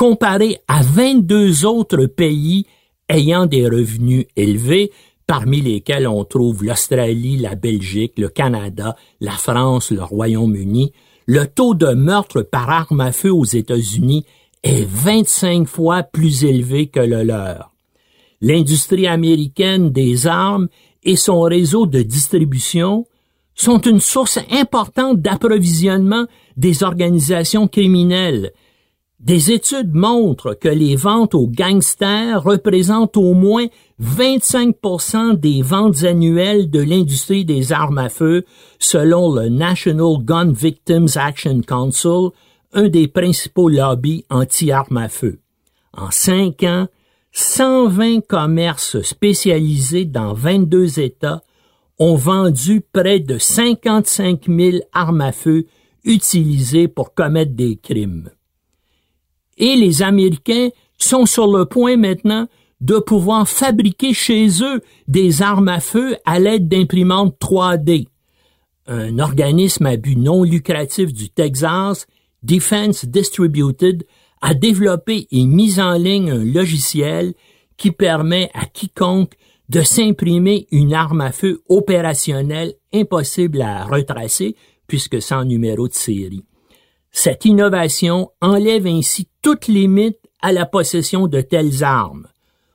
Comparé 0.00 0.56
à 0.66 0.80
22 0.80 1.66
autres 1.66 2.06
pays 2.06 2.64
ayant 3.10 3.44
des 3.44 3.66
revenus 3.66 4.24
élevés, 4.34 4.92
parmi 5.26 5.60
lesquels 5.60 6.08
on 6.08 6.24
trouve 6.24 6.64
l'Australie, 6.64 7.36
la 7.36 7.54
Belgique, 7.54 8.14
le 8.16 8.30
Canada, 8.30 8.96
la 9.20 9.32
France, 9.32 9.90
le 9.90 10.02
Royaume-Uni, 10.02 10.94
le 11.26 11.46
taux 11.46 11.74
de 11.74 11.92
meurtre 11.92 12.40
par 12.40 12.70
arme 12.70 13.02
à 13.02 13.12
feu 13.12 13.30
aux 13.30 13.44
États-Unis 13.44 14.24
est 14.62 14.88
25 14.88 15.68
fois 15.68 16.02
plus 16.02 16.44
élevé 16.44 16.86
que 16.86 17.00
le 17.00 17.22
leur. 17.22 17.74
L'industrie 18.40 19.06
américaine 19.06 19.90
des 19.90 20.26
armes 20.26 20.68
et 21.02 21.16
son 21.16 21.42
réseau 21.42 21.84
de 21.84 22.00
distribution 22.00 23.04
sont 23.54 23.82
une 23.82 24.00
source 24.00 24.38
importante 24.50 25.20
d'approvisionnement 25.20 26.24
des 26.56 26.84
organisations 26.84 27.68
criminelles 27.68 28.52
des 29.20 29.52
études 29.52 29.94
montrent 29.94 30.54
que 30.54 30.68
les 30.68 30.96
ventes 30.96 31.34
aux 31.34 31.46
gangsters 31.46 32.42
représentent 32.42 33.18
au 33.18 33.34
moins 33.34 33.66
25% 34.02 35.38
des 35.38 35.60
ventes 35.60 36.04
annuelles 36.04 36.70
de 36.70 36.80
l'industrie 36.80 37.44
des 37.44 37.70
armes 37.72 37.98
à 37.98 38.08
feu, 38.08 38.44
selon 38.78 39.32
le 39.34 39.50
National 39.50 40.24
Gun 40.24 40.52
Victims 40.52 41.16
Action 41.16 41.60
Council, 41.60 42.30
un 42.72 42.88
des 42.88 43.08
principaux 43.08 43.68
lobbies 43.68 44.24
anti-armes 44.30 44.96
à 44.96 45.08
feu. 45.08 45.40
En 45.92 46.10
cinq 46.10 46.62
ans, 46.62 46.88
120 47.32 48.26
commerces 48.26 49.02
spécialisés 49.02 50.06
dans 50.06 50.32
22 50.32 50.98
États 50.98 51.42
ont 51.98 52.14
vendu 52.14 52.80
près 52.80 53.20
de 53.20 53.36
55 53.36 54.46
000 54.48 54.78
armes 54.94 55.20
à 55.20 55.32
feu 55.32 55.66
utilisées 56.04 56.88
pour 56.88 57.12
commettre 57.14 57.52
des 57.52 57.76
crimes 57.76 58.30
et 59.60 59.76
les 59.76 60.02
Américains 60.02 60.70
sont 60.98 61.26
sur 61.26 61.46
le 61.46 61.66
point 61.66 61.96
maintenant 61.96 62.48
de 62.80 62.98
pouvoir 62.98 63.46
fabriquer 63.46 64.14
chez 64.14 64.48
eux 64.62 64.80
des 65.06 65.42
armes 65.42 65.68
à 65.68 65.80
feu 65.80 66.16
à 66.24 66.40
l'aide 66.40 66.66
d'imprimantes 66.66 67.36
3D. 67.40 68.08
Un 68.86 69.18
organisme 69.18 69.86
à 69.86 69.96
but 69.96 70.16
non 70.16 70.42
lucratif 70.42 71.12
du 71.12 71.28
Texas, 71.28 72.06
Defense 72.42 73.04
Distributed, 73.04 74.04
a 74.40 74.54
développé 74.54 75.28
et 75.30 75.44
mis 75.44 75.78
en 75.78 75.92
ligne 75.92 76.30
un 76.30 76.44
logiciel 76.44 77.34
qui 77.76 77.90
permet 77.90 78.50
à 78.54 78.64
quiconque 78.64 79.34
de 79.68 79.82
s'imprimer 79.82 80.66
une 80.72 80.94
arme 80.94 81.20
à 81.20 81.32
feu 81.32 81.62
opérationnelle 81.68 82.74
impossible 82.92 83.60
à 83.60 83.84
retracer 83.84 84.56
puisque 84.86 85.20
sans 85.20 85.44
numéro 85.44 85.86
de 85.86 85.94
série. 85.94 86.44
Cette 87.12 87.44
innovation 87.44 88.30
enlève 88.40 88.86
ainsi 88.86 89.28
toute 89.42 89.68
limite 89.68 90.18
à 90.40 90.52
la 90.52 90.66
possession 90.66 91.26
de 91.26 91.40
telles 91.40 91.84
armes. 91.84 92.28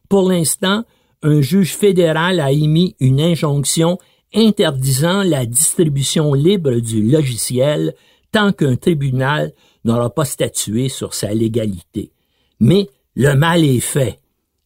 Pour 0.09 0.29
l'instant, 0.29 0.83
un 1.23 1.41
juge 1.41 1.75
fédéral 1.75 2.39
a 2.39 2.51
émis 2.51 2.95
une 2.99 3.19
injonction 3.19 3.97
interdisant 4.33 5.23
la 5.23 5.45
distribution 5.45 6.33
libre 6.33 6.75
du 6.79 7.09
logiciel 7.09 7.95
tant 8.31 8.51
qu'un 8.51 8.75
tribunal 8.75 9.53
n'aura 9.85 10.09
pas 10.09 10.25
statué 10.25 10.89
sur 10.89 11.13
sa 11.13 11.33
légalité. 11.33 12.11
Mais 12.59 12.89
le 13.15 13.33
mal 13.33 13.63
est 13.63 13.79
fait. 13.79 14.19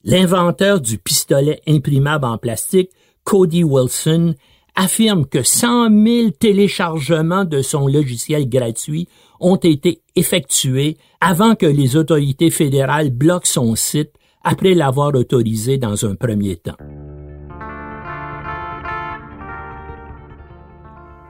L'inventeur 0.03 0.79
du 0.81 0.97
pistolet 0.97 1.61
imprimable 1.67 2.25
en 2.25 2.37
plastique, 2.37 2.89
Cody 3.23 3.63
Wilson, 3.63 4.35
affirme 4.75 5.25
que 5.25 5.43
100 5.43 5.89
000 6.05 6.29
téléchargements 6.31 7.45
de 7.45 7.61
son 7.61 7.87
logiciel 7.87 8.47
gratuit 8.49 9.07
ont 9.39 9.55
été 9.55 10.01
effectués 10.15 10.97
avant 11.21 11.55
que 11.55 11.65
les 11.65 11.95
autorités 11.95 12.51
fédérales 12.51 13.09
bloquent 13.11 13.45
son 13.45 13.75
site 13.75 14.11
après 14.43 14.73
l'avoir 14.73 15.13
autorisé 15.15 15.77
dans 15.77 16.05
un 16.05 16.15
premier 16.15 16.55
temps. 16.55 16.77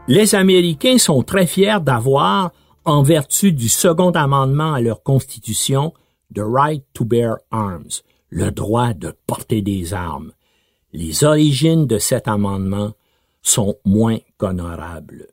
Les 0.08 0.34
Américains 0.34 0.98
sont 0.98 1.22
très 1.22 1.45
fiers 1.45 1.78
d'avoir, 1.82 2.52
en 2.84 3.04
vertu 3.04 3.52
du 3.52 3.69
second 3.69 4.10
amendement 4.12 4.74
à 4.74 4.82
leur 4.82 5.04
constitution, 5.04 5.93
the 6.34 6.41
right 6.43 6.84
to 6.93 7.06
bear 7.06 7.38
arms, 7.52 8.02
le 8.30 8.50
droit 8.50 8.93
de 8.93 9.13
porter 9.28 9.62
des 9.62 9.93
armes. 9.93 10.32
Les 10.93 11.24
origines 11.24 11.86
de 11.86 12.00
cet 12.00 12.28
amendement 12.28 12.93
sont 13.43 13.76
moins 13.86 14.17
qu'honorables. 14.38 15.28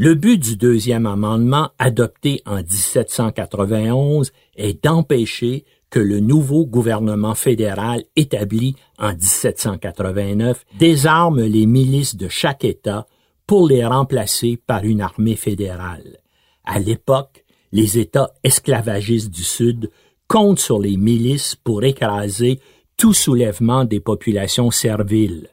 Le 0.00 0.14
but 0.14 0.38
du 0.38 0.54
deuxième 0.54 1.06
amendement, 1.06 1.70
adopté 1.80 2.40
en 2.46 2.58
1791, 2.58 4.30
est 4.54 4.84
d'empêcher 4.84 5.64
que 5.90 5.98
le 5.98 6.20
nouveau 6.20 6.66
gouvernement 6.66 7.34
fédéral 7.34 8.04
établi 8.14 8.76
en 9.00 9.08
1789 9.08 10.64
désarme 10.78 11.42
les 11.42 11.66
milices 11.66 12.14
de 12.14 12.28
chaque 12.28 12.62
État 12.62 13.08
pour 13.44 13.66
les 13.66 13.84
remplacer 13.84 14.56
par 14.68 14.84
une 14.84 15.00
armée 15.00 15.34
fédérale. 15.34 16.18
À 16.64 16.78
l'époque, 16.78 17.44
les 17.72 17.98
États 17.98 18.30
esclavagistes 18.44 19.30
du 19.30 19.42
Sud 19.42 19.90
comptent 20.28 20.60
sur 20.60 20.78
les 20.78 20.96
milices 20.96 21.56
pour 21.56 21.82
écraser 21.82 22.60
tout 22.96 23.14
soulèvement 23.14 23.84
des 23.84 23.98
populations 23.98 24.70
serviles. 24.70 25.48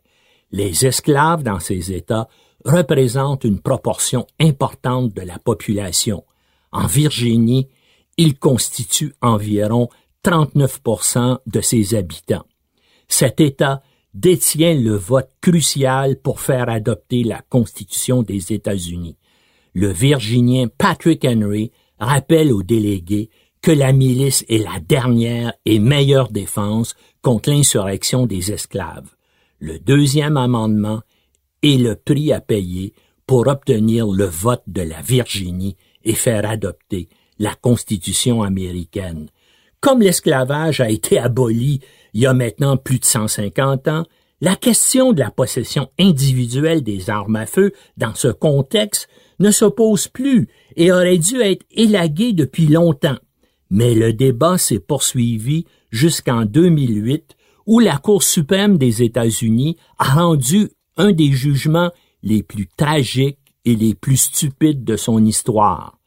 Les 0.51 0.85
esclaves 0.85 1.41
dans 1.41 1.59
ces 1.59 1.91
États 1.91 2.29
représentent 2.65 3.43
une 3.43 3.59
proportion 3.59 4.25
importante 4.39 5.13
de 5.13 5.21
la 5.21 5.39
population. 5.39 6.25
En 6.71 6.87
Virginie, 6.87 7.69
ils 8.17 8.37
constituent 8.37 9.13
environ 9.21 9.89
39% 10.23 11.39
de 11.45 11.61
ses 11.61 11.95
habitants. 11.95 12.45
Cet 13.07 13.39
État 13.39 13.83
détient 14.13 14.73
le 14.73 14.95
vote 14.95 15.29
crucial 15.41 16.19
pour 16.19 16.39
faire 16.39 16.69
adopter 16.69 17.23
la 17.23 17.41
Constitution 17.49 18.23
des 18.23 18.53
États-Unis. 18.53 19.17
Le 19.73 19.91
Virginien 19.91 20.67
Patrick 20.67 21.25
Henry 21.25 21.71
rappelle 21.99 22.51
aux 22.51 22.63
délégués 22.63 23.29
que 23.61 23.71
la 23.71 23.91
milice 23.91 24.45
est 24.47 24.63
la 24.63 24.79
dernière 24.79 25.53
et 25.65 25.79
meilleure 25.79 26.29
défense 26.29 26.95
contre 27.21 27.49
l'insurrection 27.49 28.25
des 28.25 28.51
esclaves. 28.51 29.09
Le 29.59 29.79
deuxième 29.79 30.37
amendement 30.37 31.01
est 31.63 31.77
le 31.77 31.95
prix 31.95 32.31
à 32.31 32.41
payer 32.41 32.93
pour 33.25 33.47
obtenir 33.47 34.07
le 34.07 34.25
vote 34.25 34.63
de 34.67 34.81
la 34.81 35.01
Virginie 35.01 35.75
et 36.03 36.13
faire 36.13 36.49
adopter 36.49 37.09
la 37.39 37.55
Constitution 37.55 38.43
américaine. 38.43 39.29
Comme 39.81 40.01
l'esclavage 40.01 40.79
a 40.79 40.89
été 40.89 41.19
aboli 41.19 41.81
il 42.13 42.21
y 42.21 42.25
a 42.27 42.33
maintenant 42.33 42.77
plus 42.77 42.99
de 42.99 43.05
150 43.05 43.89
ans, 43.89 44.05
la 44.39 44.55
question 44.55 45.11
de 45.11 45.19
la 45.19 45.31
possession 45.31 45.89
individuelle 45.99 46.81
des 46.81 47.09
armes 47.09 47.35
à 47.35 47.45
feu 47.45 47.73
dans 47.97 48.15
ce 48.15 48.29
contexte 48.29 49.09
ne 49.39 49.51
s'oppose 49.51 50.07
plus 50.07 50.47
et 50.77 50.91
aurait 50.91 51.17
dû 51.17 51.41
être 51.41 51.65
élaguée 51.71 52.31
depuis 52.31 52.67
longtemps. 52.67 53.17
Mais 53.69 53.95
le 53.95 54.13
débat 54.13 54.57
s'est 54.57 54.79
poursuivi 54.79 55.65
jusqu'en 55.91 56.45
2008 56.45 57.35
où 57.65 57.79
la 57.79 57.97
Cour 57.97 58.23
suprême 58.23 58.77
des 58.77 59.03
États-Unis 59.03 59.75
a 59.97 60.13
rendu 60.13 60.69
un 60.97 61.11
des 61.11 61.31
jugements 61.31 61.91
les 62.23 62.43
plus 62.43 62.67
tragiques 62.77 63.39
et 63.65 63.75
les 63.75 63.95
plus 63.95 64.17
stupides 64.17 64.83
de 64.83 64.95
son 64.95 65.23
histoire. 65.25 65.99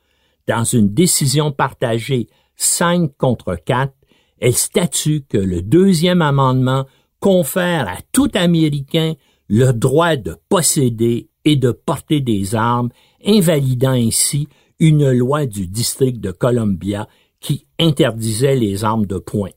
Dans 0.46 0.64
une 0.64 0.94
décision 0.94 1.52
partagée 1.52 2.28
5 2.56 3.16
contre 3.16 3.56
4, 3.56 3.92
elle 4.40 4.54
statue 4.54 5.24
que 5.28 5.38
le 5.38 5.62
deuxième 5.62 6.22
amendement 6.22 6.86
confère 7.20 7.88
à 7.88 7.98
tout 8.12 8.30
Américain 8.34 9.14
le 9.48 9.72
droit 9.72 10.16
de 10.16 10.36
posséder 10.48 11.28
et 11.44 11.56
de 11.56 11.72
porter 11.72 12.20
des 12.20 12.54
armes, 12.54 12.90
invalidant 13.24 13.92
ainsi 13.92 14.48
une 14.78 15.10
loi 15.10 15.46
du 15.46 15.66
district 15.66 16.20
de 16.20 16.30
Columbia 16.30 17.08
qui 17.40 17.66
interdisait 17.78 18.56
les 18.56 18.84
armes 18.84 19.06
de 19.06 19.18
poing. 19.18 19.50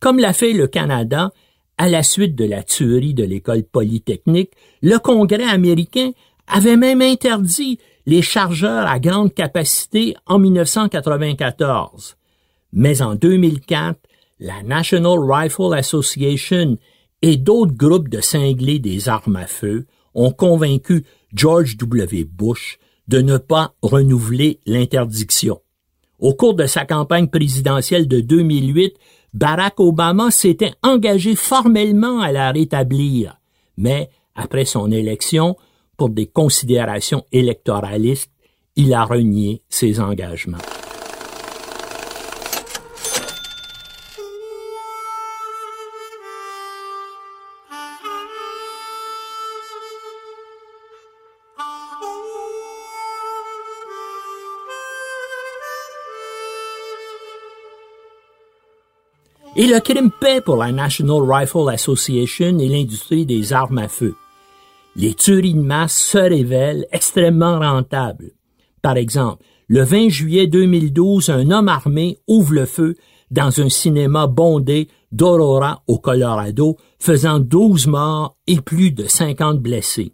Comme 0.00 0.18
l'a 0.18 0.32
fait 0.32 0.52
le 0.52 0.66
Canada, 0.66 1.32
à 1.78 1.88
la 1.88 2.02
suite 2.02 2.34
de 2.34 2.44
la 2.44 2.62
tuerie 2.62 3.14
de 3.14 3.24
l'école 3.24 3.62
polytechnique, 3.62 4.50
le 4.82 4.98
Congrès 4.98 5.44
américain 5.44 6.10
avait 6.48 6.76
même 6.76 7.00
interdit 7.00 7.78
les 8.04 8.22
chargeurs 8.22 8.86
à 8.86 8.98
grande 8.98 9.32
capacité 9.32 10.16
en 10.26 10.38
1994. 10.38 12.16
Mais 12.72 13.00
en 13.00 13.14
2004, 13.14 13.98
la 14.40 14.62
National 14.62 15.18
Rifle 15.20 15.74
Association 15.74 16.78
et 17.22 17.36
d'autres 17.36 17.74
groupes 17.74 18.08
de 18.08 18.20
cinglés 18.20 18.78
des 18.78 19.08
armes 19.08 19.36
à 19.36 19.46
feu 19.46 19.86
ont 20.14 20.32
convaincu 20.32 21.04
George 21.32 21.76
W. 21.76 22.24
Bush 22.24 22.78
de 23.08 23.20
ne 23.20 23.38
pas 23.38 23.74
renouveler 23.82 24.60
l'interdiction. 24.66 25.60
Au 26.18 26.34
cours 26.34 26.54
de 26.54 26.66
sa 26.66 26.84
campagne 26.84 27.28
présidentielle 27.28 28.08
de 28.08 28.20
2008, 28.20 28.96
Barack 29.34 29.78
Obama 29.80 30.30
s'était 30.30 30.72
engagé 30.82 31.36
formellement 31.36 32.20
à 32.20 32.32
la 32.32 32.50
rétablir, 32.50 33.38
mais 33.76 34.10
après 34.34 34.64
son 34.64 34.90
élection, 34.90 35.56
pour 35.96 36.10
des 36.10 36.26
considérations 36.26 37.24
électoralistes, 37.32 38.30
il 38.76 38.94
a 38.94 39.04
renié 39.04 39.62
ses 39.68 40.00
engagements. 40.00 40.58
Et 59.60 59.66
le 59.66 59.80
crime 59.80 60.12
paie 60.12 60.40
pour 60.40 60.56
la 60.56 60.70
National 60.70 61.20
Rifle 61.20 61.68
Association 61.68 62.60
et 62.60 62.68
l'industrie 62.68 63.26
des 63.26 63.52
armes 63.52 63.78
à 63.78 63.88
feu. 63.88 64.14
Les 64.94 65.14
tueries 65.14 65.54
de 65.54 65.60
masse 65.60 65.98
se 65.98 66.18
révèlent 66.18 66.86
extrêmement 66.92 67.58
rentables. 67.58 68.30
Par 68.82 68.96
exemple, 68.96 69.42
le 69.66 69.82
20 69.82 70.10
juillet 70.10 70.46
2012, 70.46 71.30
un 71.30 71.50
homme 71.50 71.66
armé 71.66 72.18
ouvre 72.28 72.54
le 72.54 72.66
feu 72.66 72.94
dans 73.32 73.60
un 73.60 73.68
cinéma 73.68 74.28
bondé 74.28 74.86
d'Aurora 75.10 75.82
au 75.88 75.98
Colorado, 75.98 76.76
faisant 77.00 77.40
12 77.40 77.88
morts 77.88 78.36
et 78.46 78.60
plus 78.60 78.92
de 78.92 79.08
50 79.08 79.58
blessés. 79.58 80.12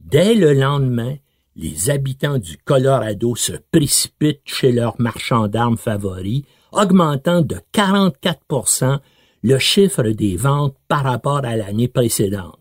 Dès 0.00 0.34
le 0.34 0.54
lendemain, 0.54 1.16
les 1.56 1.90
habitants 1.90 2.38
du 2.38 2.56
Colorado 2.56 3.36
se 3.36 3.52
précipitent 3.70 4.40
chez 4.46 4.72
leur 4.72 4.94
marchand 4.98 5.46
d'armes 5.46 5.76
favoris 5.76 6.44
augmentant 6.72 7.42
de 7.42 7.56
44% 7.72 8.98
le 9.42 9.58
chiffre 9.58 10.08
des 10.10 10.36
ventes 10.36 10.74
par 10.88 11.04
rapport 11.04 11.44
à 11.44 11.56
l'année 11.56 11.88
précédente. 11.88 12.58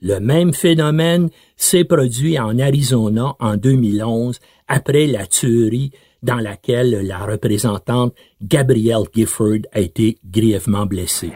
Le 0.00 0.18
même 0.18 0.52
phénomène 0.52 1.30
s'est 1.56 1.84
produit 1.84 2.38
en 2.38 2.58
Arizona 2.58 3.34
en 3.38 3.56
2011 3.56 4.40
après 4.68 5.06
la 5.06 5.26
tuerie 5.26 5.92
dans 6.22 6.36
laquelle 6.36 7.06
la 7.06 7.18
représentante 7.18 8.14
Gabrielle 8.42 9.04
Gifford 9.14 9.60
a 9.72 9.80
été 9.80 10.18
grièvement 10.24 10.86
blessée. 10.86 11.32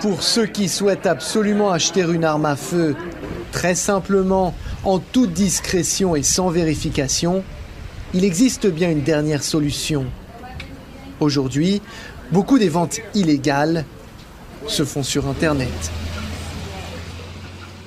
Pour 0.00 0.22
ceux 0.22 0.46
qui 0.46 0.68
souhaitent 0.68 1.06
absolument 1.06 1.70
acheter 1.70 2.02
une 2.02 2.24
arme 2.24 2.46
à 2.46 2.56
feu, 2.56 2.96
très 3.52 3.74
simplement, 3.74 4.54
en 4.84 4.98
toute 4.98 5.32
discrétion 5.32 6.16
et 6.16 6.22
sans 6.22 6.50
vérification, 6.50 7.42
il 8.12 8.24
existe 8.24 8.66
bien 8.66 8.90
une 8.90 9.02
dernière 9.02 9.42
solution. 9.42 10.06
Aujourd'hui, 11.20 11.80
beaucoup 12.32 12.58
des 12.58 12.68
ventes 12.68 13.00
illégales 13.14 13.84
se 14.66 14.84
font 14.84 15.02
sur 15.02 15.26
Internet. 15.26 15.92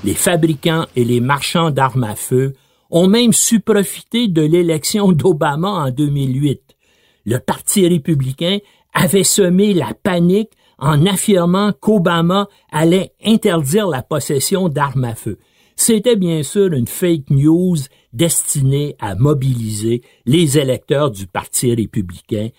Les 0.04 0.13
fabricants 0.13 0.86
et 0.96 1.04
les 1.04 1.20
marchands 1.20 1.72
d'armes 1.72 2.04
à 2.06 2.16
feu 2.16 2.54
ont 2.90 3.08
même 3.08 3.34
su 3.34 3.60
profiter 3.60 4.28
de 4.28 4.42
l'élection 4.42 5.12
d'Obama 5.12 5.70
en 5.70 5.92
2008. 5.92 6.62
Le 7.26 7.40
Parti 7.40 7.88
républicain 7.88 8.60
avait 8.94 9.24
semé 9.24 9.74
la 9.74 9.94
panique 9.94 10.52
en 10.80 11.06
affirmant 11.06 11.74
qu'Obama 11.74 12.48
allait 12.72 13.12
interdire 13.26 13.88
la 13.88 14.04
possession 14.04 14.70
d'armes 14.70 15.06
à 15.06 15.16
feu. 15.16 15.40
c'était 15.76 16.16
bien 16.16 16.42
sûr 16.42 16.74
une 16.74 16.88
fake 16.88 17.30
news 17.30 17.78
destinée 18.13 18.96
à 19.00 19.16
mobiliser 19.16 20.02
les 20.26 20.58
électeurs 20.58 21.12
du 21.12 21.28
Parti 21.28 21.74
républicain 21.74 22.50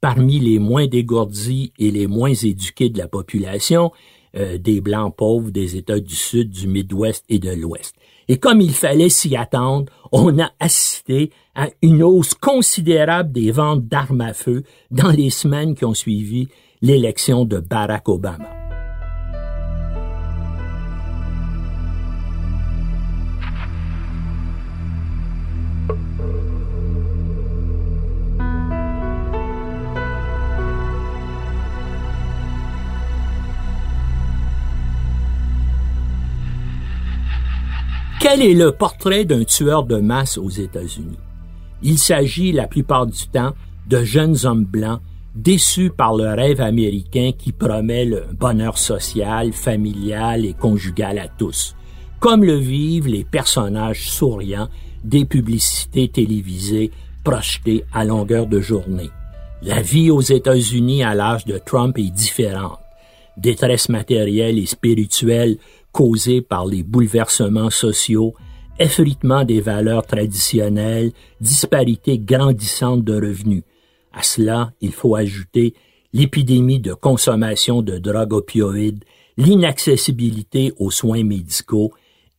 parmi 0.00 0.38
les 0.38 0.58
moins 0.58 0.86
dégourdis 0.86 1.72
et 1.78 1.90
les 1.90 2.06
moins 2.06 2.32
éduqués 2.32 2.88
de 2.88 2.98
la 2.98 3.08
population, 3.08 3.92
euh, 4.36 4.58
des 4.58 4.80
Blancs 4.80 5.14
pauvres 5.16 5.50
des 5.50 5.76
États 5.76 6.00
du 6.00 6.14
Sud, 6.14 6.50
du 6.50 6.68
Midwest 6.68 7.24
et 7.28 7.38
de 7.38 7.50
l'Ouest. 7.50 7.94
Et 8.28 8.38
comme 8.38 8.60
il 8.60 8.72
fallait 8.72 9.08
s'y 9.08 9.36
attendre, 9.36 9.90
on 10.12 10.38
a 10.38 10.50
assisté 10.60 11.30
à 11.54 11.68
une 11.82 12.02
hausse 12.02 12.34
considérable 12.34 13.32
des 13.32 13.50
ventes 13.50 13.86
d'armes 13.86 14.20
à 14.20 14.34
feu 14.34 14.64
dans 14.90 15.10
les 15.10 15.30
semaines 15.30 15.74
qui 15.74 15.84
ont 15.84 15.94
suivi 15.94 16.48
l'élection 16.82 17.44
de 17.44 17.58
Barack 17.58 18.08
Obama. 18.08 18.57
Quel 38.20 38.42
est 38.42 38.54
le 38.54 38.72
portrait 38.72 39.24
d'un 39.24 39.44
tueur 39.44 39.84
de 39.84 39.98
masse 39.98 40.38
aux 40.38 40.48
États-Unis? 40.48 41.20
Il 41.84 41.98
s'agit 41.98 42.50
la 42.50 42.66
plupart 42.66 43.06
du 43.06 43.28
temps 43.28 43.52
de 43.88 44.02
jeunes 44.02 44.36
hommes 44.42 44.64
blancs 44.64 45.00
déçus 45.36 45.90
par 45.90 46.16
le 46.16 46.26
rêve 46.34 46.60
américain 46.60 47.30
qui 47.38 47.52
promet 47.52 48.04
le 48.04 48.24
bonheur 48.32 48.76
social, 48.76 49.52
familial 49.52 50.44
et 50.44 50.52
conjugal 50.52 51.20
à 51.20 51.28
tous, 51.28 51.76
comme 52.18 52.42
le 52.42 52.56
vivent 52.56 53.06
les 53.06 53.22
personnages 53.22 54.10
souriants 54.10 54.68
des 55.04 55.24
publicités 55.24 56.08
télévisées 56.08 56.90
projetées 57.22 57.84
à 57.92 58.04
longueur 58.04 58.48
de 58.48 58.60
journée. 58.60 59.10
La 59.62 59.80
vie 59.80 60.10
aux 60.10 60.22
États-Unis 60.22 61.04
à 61.04 61.14
l'âge 61.14 61.44
de 61.44 61.58
Trump 61.58 61.96
est 61.98 62.10
différente. 62.10 62.80
Détresse 63.36 63.88
matérielle 63.88 64.58
et 64.58 64.66
spirituelle 64.66 65.58
causés 65.92 66.42
par 66.42 66.66
les 66.66 66.82
bouleversements 66.82 67.70
sociaux, 67.70 68.34
effritement 68.78 69.44
des 69.44 69.60
valeurs 69.60 70.06
traditionnelles, 70.06 71.12
disparités 71.40 72.18
grandissantes 72.18 73.04
de 73.04 73.14
revenus. 73.14 73.64
À 74.12 74.22
cela, 74.22 74.72
il 74.80 74.92
faut 74.92 75.16
ajouter 75.16 75.74
l'épidémie 76.12 76.80
de 76.80 76.94
consommation 76.94 77.82
de 77.82 77.98
drogues 77.98 78.32
opioïdes, 78.32 79.04
l'inaccessibilité 79.36 80.72
aux 80.78 80.90
soins 80.90 81.24
médicaux 81.24 81.92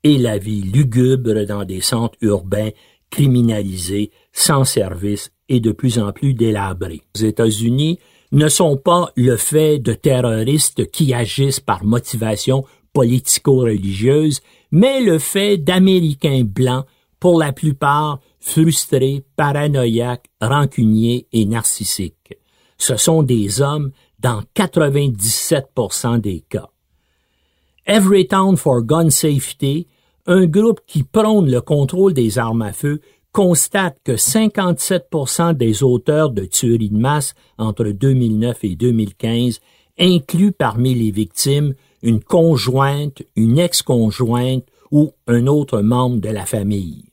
et 0.04 0.18
la 0.18 0.38
vie 0.38 0.62
lugubre 0.62 1.46
dans 1.46 1.66
des 1.66 1.82
centres 1.82 2.18
urbains 2.22 2.70
criminalisés, 3.10 4.12
sans 4.32 4.64
service 4.64 5.32
et 5.48 5.60
de 5.60 5.72
plus 5.72 6.00
en 6.00 6.12
plus 6.12 6.34
délabrés. 6.34 7.02
Les 7.16 7.26
États-Unis 7.26 8.00
ne 8.32 8.48
sont 8.48 8.78
pas 8.78 9.12
le 9.16 9.38
fait 9.38 9.80
de 9.80 9.94
terroristes 9.94 10.90
qui 10.92 11.14
agissent 11.14 11.60
par 11.60 11.84
motivation 11.84 12.64
politico-religieuse, 13.00 14.42
mais 14.72 15.00
le 15.00 15.20
fait 15.20 15.58
d'Américains 15.58 16.44
blancs, 16.44 16.86
pour 17.18 17.40
la 17.40 17.54
plupart 17.54 18.20
frustrés, 18.42 19.24
paranoïaques, 19.38 20.28
rancuniers 20.42 21.28
et 21.32 21.46
narcissiques. 21.46 22.38
Ce 22.78 22.98
sont 22.98 23.24
des 23.24 23.62
hommes 23.62 23.92
dans 24.20 24.42
97% 24.56 26.20
des 26.20 26.42
cas. 26.50 26.70
Everytown 27.86 28.58
for 28.58 28.84
Gun 28.84 29.10
Safety, 29.10 29.88
un 30.28 30.46
groupe 30.46 30.82
qui 30.86 31.04
prône 31.04 31.50
le 31.50 31.62
contrôle 31.62 32.14
des 32.14 32.38
armes 32.38 32.62
à 32.62 32.74
feu, 32.74 33.00
constate 33.32 33.98
que 34.04 34.14
57% 34.14 35.54
des 35.54 35.84
auteurs 35.84 36.32
de 36.32 36.44
tueries 36.44 36.90
de 36.90 36.98
masse 36.98 37.34
entre 37.58 37.86
2009 37.86 38.64
et 38.64 38.76
2015 38.76 39.60
incluent 39.98 40.52
parmi 40.52 40.96
les 40.96 41.12
victimes 41.12 41.74
une 42.02 42.22
conjointe, 42.22 43.22
une 43.36 43.60
ex-conjointe 43.60 44.66
ou 44.92 45.12
un 45.28 45.48
autre 45.48 45.82
membre 45.82 46.20
de 46.20 46.30
la 46.30 46.46
famille. 46.46 47.06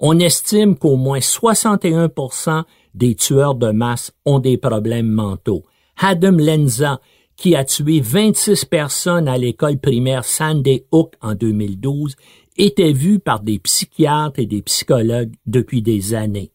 On 0.00 0.18
estime 0.18 0.76
qu'au 0.76 0.96
moins 0.96 1.20
61% 1.20 2.64
des 2.94 3.14
tueurs 3.14 3.54
de 3.54 3.70
masse 3.70 4.12
ont 4.24 4.40
des 4.40 4.56
problèmes 4.56 5.10
mentaux. 5.10 5.62
Adam 5.96 6.32
Lenza, 6.32 7.00
qui 7.36 7.54
a 7.54 7.64
tué 7.64 8.00
26 8.00 8.64
personnes 8.64 9.28
à 9.28 9.38
l'école 9.38 9.78
primaire 9.78 10.24
Sandy 10.24 10.84
Hook 10.90 11.14
en 11.20 11.34
2012, 11.34 12.16
était 12.56 12.92
vu 12.92 13.18
par 13.18 13.40
des 13.40 13.58
psychiatres 13.58 14.40
et 14.40 14.46
des 14.46 14.62
psychologues 14.62 15.32
depuis 15.46 15.82
des 15.82 16.14
années. 16.14 16.52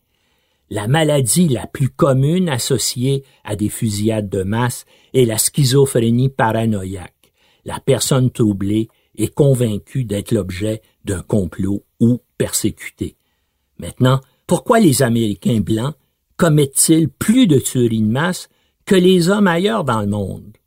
La 0.70 0.88
maladie 0.88 1.48
la 1.48 1.66
plus 1.66 1.90
commune 1.90 2.50
associée 2.50 3.24
à 3.46 3.56
des 3.56 3.70
fusillades 3.70 4.30
de 4.30 4.44
masse 4.44 4.86
est 5.14 5.26
la 5.26 5.38
schizophrénie 5.38 6.30
paranoïaque 6.30 7.17
la 7.68 7.80
personne 7.80 8.32
troublée 8.32 8.88
est 9.18 9.34
convaincue 9.34 10.06
d'être 10.06 10.32
l'objet 10.32 10.82
d'un 11.06 11.22
complot 11.22 11.84
ou 12.00 12.20
persécutée. 12.38 13.18
Maintenant, 13.78 14.22
pourquoi 14.48 14.80
les 14.80 15.04
Américains 15.04 15.60
blancs 15.60 15.94
commettent-ils 16.38 17.10
plus 17.10 17.46
de 17.46 17.60
tueries 17.60 18.02
de 18.02 18.08
masse 18.08 18.50
que 18.86 18.96
les 18.96 19.30
hommes 19.30 19.48
ailleurs 19.48 19.84
dans 19.84 20.02
le 20.02 20.08
monde? 20.08 20.58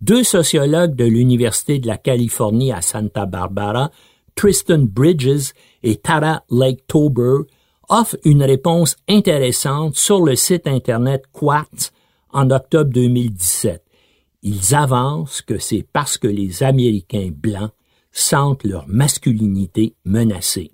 Deux 0.00 0.22
sociologues 0.22 0.94
de 0.94 1.04
l'Université 1.04 1.80
de 1.80 1.88
la 1.88 1.98
Californie 1.98 2.72
à 2.72 2.82
Santa 2.82 3.26
Barbara, 3.26 3.90
Tristan 4.36 4.78
Bridges 4.78 5.52
et 5.82 5.96
Tara 5.96 6.44
Lake 6.50 6.86
Tober, 6.86 7.48
offrent 7.88 8.18
une 8.24 8.44
réponse 8.44 8.96
intéressante 9.08 9.96
sur 9.96 10.22
le 10.22 10.36
site 10.36 10.68
Internet 10.68 11.24
Quartz 11.32 11.90
en 12.32 12.50
octobre 12.50 12.92
2017. 12.92 13.87
Ils 14.50 14.74
avancent 14.74 15.42
que 15.42 15.58
c'est 15.58 15.86
parce 15.92 16.16
que 16.16 16.26
les 16.26 16.62
Américains 16.62 17.28
blancs 17.30 17.70
sentent 18.12 18.64
leur 18.64 18.88
masculinité 18.88 19.94
menacée. 20.06 20.70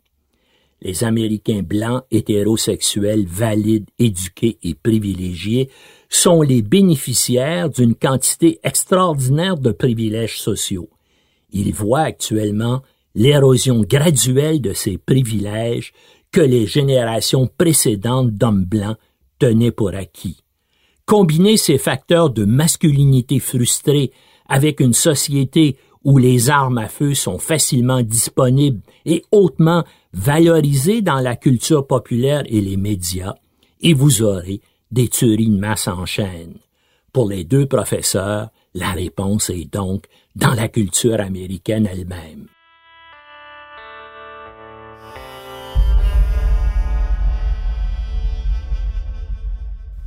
Les 0.81 1.03
Américains 1.03 1.65
blancs 1.65 2.05
hétérosexuels, 2.13 3.27
valides, 3.27 3.91
éduqués 3.99 4.59
et 4.63 4.75
privilégiés 4.75 5.71
sont 6.09 6.43
les 6.43 6.63
bénéficiaires 6.63 7.69
d'une 7.69 7.97
quantité 7.97 8.61
extraordinaire 8.63 9.59
de 9.59 9.73
privilèges 9.73 10.39
sociaux. 10.39 10.89
Ils 11.51 11.75
voient 11.75 12.03
actuellement 12.03 12.81
l'érosion 13.17 13.81
graduelle 13.81 14.61
de 14.61 14.73
ces 14.73 14.99
privilèges 14.99 15.93
que 16.31 16.43
les 16.43 16.69
générations 16.69 17.49
précédentes 17.49 18.31
d'hommes 18.31 18.67
blancs 18.67 18.99
tenaient 19.41 19.73
pour 19.73 19.95
acquis. 19.95 20.44
Combiner 21.07 21.57
ces 21.59 21.77
facteurs 21.77 22.31
de 22.31 22.45
masculinité 22.45 23.39
frustrée 23.39 24.11
avec 24.49 24.81
une 24.81 24.95
société 24.95 25.77
où 26.03 26.19
les 26.19 26.51
armes 26.51 26.79
à 26.79 26.89
feu 26.89 27.15
sont 27.15 27.39
facilement 27.39 28.03
disponibles 28.03 28.81
et 29.05 29.23
hautement 29.33 29.85
valorisées 30.13 31.03
dans 31.03 31.21
la 31.21 31.37
culture 31.37 31.87
populaire 31.87 32.43
et 32.47 32.61
les 32.61 32.77
médias, 32.77 33.35
et 33.81 33.95
vous 33.95 34.23
aurez 34.23 34.61
des 34.91 35.09
tueries 35.09 35.49
de 35.49 35.59
masse 35.59 35.89
en 35.89 36.07
chaîne. 36.07 36.55
Pour 37.13 37.29
les 37.29 37.45
deux 37.45 37.67
professeurs, 37.67 38.49
la 38.75 38.91
réponse 38.91 39.51
est 39.51 39.73
donc 39.73 40.07
dans 40.37 40.55
la 40.55 40.69
culture 40.69 41.21
américaine 41.21 41.89
elle-même. 41.91 42.49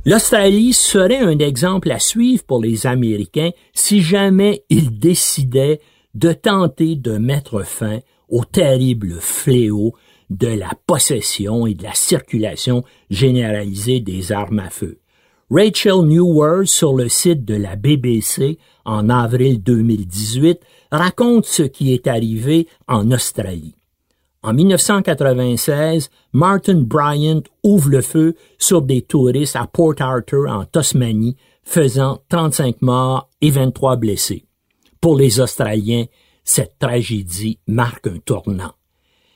L'Australie 0.08 0.72
serait 0.72 1.18
un 1.18 1.38
exemple 1.38 1.90
à 1.90 1.98
suivre 1.98 2.42
pour 2.44 2.62
les 2.62 2.86
Américains 2.86 3.50
si 3.74 4.00
jamais 4.00 4.64
ils 4.70 4.98
décidaient 4.98 5.80
de 6.14 6.32
tenter 6.32 6.96
de 6.96 7.18
mettre 7.18 7.62
fin 7.62 7.98
au 8.30 8.42
terrible 8.42 9.16
fléau 9.20 9.92
de 10.30 10.46
la 10.46 10.70
possession 10.86 11.66
et 11.66 11.74
de 11.74 11.82
la 11.82 11.92
circulation 11.92 12.84
généralisée 13.10 14.00
des 14.00 14.32
armes 14.32 14.60
à 14.60 14.70
feu. 14.70 14.98
Rachel 15.50 16.06
Newworth 16.06 16.68
sur 16.68 16.94
le 16.94 17.10
site 17.10 17.44
de 17.44 17.56
la 17.56 17.76
BBC 17.76 18.56
en 18.86 19.10
avril 19.10 19.62
2018 19.62 20.58
raconte 20.90 21.44
ce 21.44 21.64
qui 21.64 21.92
est 21.92 22.06
arrivé 22.06 22.66
en 22.86 23.10
Australie. 23.10 23.77
En 24.42 24.52
1996, 24.52 26.10
Martin 26.32 26.82
Bryant 26.82 27.42
ouvre 27.64 27.90
le 27.90 28.00
feu 28.00 28.36
sur 28.56 28.82
des 28.82 29.02
touristes 29.02 29.56
à 29.56 29.66
Port 29.66 29.94
Arthur 29.98 30.48
en 30.48 30.64
Tasmanie, 30.64 31.36
faisant 31.64 32.22
35 32.28 32.80
morts 32.80 33.28
et 33.40 33.50
23 33.50 33.96
blessés. 33.96 34.44
Pour 35.00 35.16
les 35.16 35.40
Australiens, 35.40 36.04
cette 36.44 36.78
tragédie 36.78 37.58
marque 37.66 38.06
un 38.06 38.18
tournant. 38.18 38.72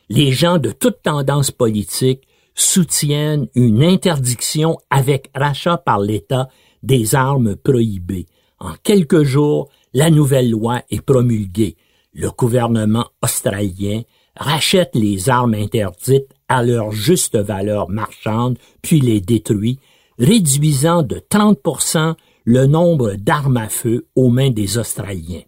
Les 0.08 0.30
gens 0.30 0.58
de 0.58 0.70
toute 0.70 1.02
tendance 1.02 1.50
politique 1.50 2.22
soutiennent 2.54 3.48
une 3.54 3.82
interdiction 3.82 4.78
avec 4.88 5.30
rachat 5.34 5.78
par 5.78 5.98
l'État 5.98 6.48
des 6.82 7.14
armes 7.14 7.56
prohibées. 7.56 8.26
En 8.60 8.74
quelques 8.82 9.24
jours, 9.24 9.68
la 9.94 10.10
nouvelle 10.10 10.50
loi 10.50 10.82
est 10.90 11.00
promulguée. 11.00 11.76
Le 12.14 12.30
gouvernement 12.30 13.06
australien 13.22 14.02
rachète 14.36 14.90
les 14.94 15.28
armes 15.28 15.54
interdites 15.54 16.32
à 16.48 16.62
leur 16.62 16.92
juste 16.92 17.36
valeur 17.36 17.88
marchande, 17.88 18.58
puis 18.82 19.00
les 19.00 19.20
détruit, 19.20 19.78
réduisant 20.18 21.02
de 21.02 21.16
30% 21.16 22.14
le 22.44 22.66
nombre 22.66 23.14
d'armes 23.14 23.56
à 23.56 23.68
feu 23.68 24.06
aux 24.16 24.28
mains 24.28 24.50
des 24.50 24.78
Australiens. 24.78 25.42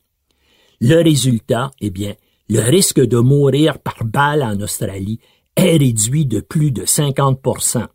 Le 0.81 1.03
résultat, 1.03 1.71
eh 1.81 1.91
bien, 1.91 2.15
le 2.49 2.61
risque 2.61 3.01
de 3.01 3.19
mourir 3.19 3.79
par 3.79 4.05
balle 4.05 4.43
en 4.43 4.61
Australie 4.61 5.19
est 5.57 5.77
réduit 5.77 6.27
de 6.27 6.41
plus 6.41 6.73
de 6.73 6.85
50% 6.85 7.87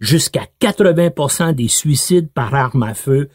Jusqu'à 0.00 0.46
80% 0.60 1.54
des 1.54 1.68
suicides 1.68 2.30
par 2.30 2.54
arme 2.54 2.84
à 2.84 2.94
feu 2.94 3.28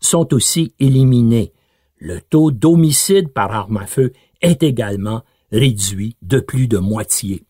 sont 0.00 0.32
aussi 0.32 0.72
éliminés. 0.80 1.52
Le 1.98 2.22
taux 2.22 2.50
d'homicide 2.50 3.28
par 3.28 3.52
arme 3.52 3.76
à 3.76 3.86
feu 3.86 4.12
est 4.40 4.62
également 4.62 5.22
réduit 5.52 6.16
de 6.22 6.40
plus 6.40 6.68
de 6.68 6.78
moitié. 6.78 7.44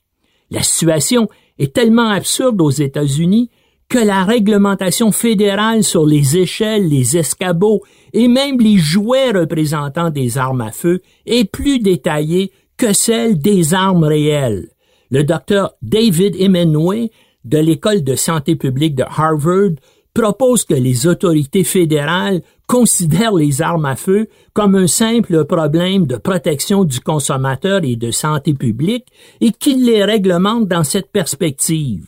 La 0.51 0.63
situation 0.63 1.29
est 1.59 1.75
tellement 1.75 2.09
absurde 2.11 2.61
aux 2.61 2.71
États-Unis 2.71 3.51
que 3.89 3.99
la 3.99 4.25
réglementation 4.25 5.11
fédérale 5.11 5.83
sur 5.83 6.07
les 6.07 6.37
échelles, 6.37 6.89
les 6.89 7.17
escabeaux 7.17 7.83
et 8.13 8.29
même 8.29 8.61
les 8.61 8.79
jouets 8.79 9.33
représentant 9.33 10.11
des 10.11 10.39
armes 10.39 10.61
à 10.61 10.71
feu 10.71 11.03
est 11.27 11.45
plus 11.45 11.81
détaillée 11.81 12.53
que 12.77 12.93
celle 12.93 13.39
des 13.39 13.75
armes 13.75 14.05
réelles. 14.05 14.71
Le 15.11 15.25
docteur 15.25 15.73
David 15.83 16.37
Hemingway 16.41 17.11
de 17.45 17.59
l'école 17.59 18.05
de 18.05 18.15
santé 18.15 18.55
publique 18.55 18.95
de 18.95 19.03
Harvard 19.03 19.73
propose 20.15 20.65
que 20.65 20.75
les 20.75 21.07
autorités 21.07 21.65
fédérales 21.65 22.43
considèrent 22.67 23.35
les 23.35 23.63
armes 23.63 23.87
à 23.87 23.97
feu 23.97 24.29
comme 24.53 24.75
un 24.75 24.87
simple 24.87 25.45
problème 25.45 26.07
de 26.07 26.17
protection 26.17 26.85
du 26.85 27.01
consommateur 27.01 27.81
et 27.85 27.97
de 27.97 28.11
santé 28.11 28.55
publique 28.55 29.07
et 29.41 29.51
qu'ils 29.51 29.85
les 29.85 30.05
réglementent 30.05 30.69
dans 30.69 30.85
cette 30.85 31.11
perspective. 31.11 32.07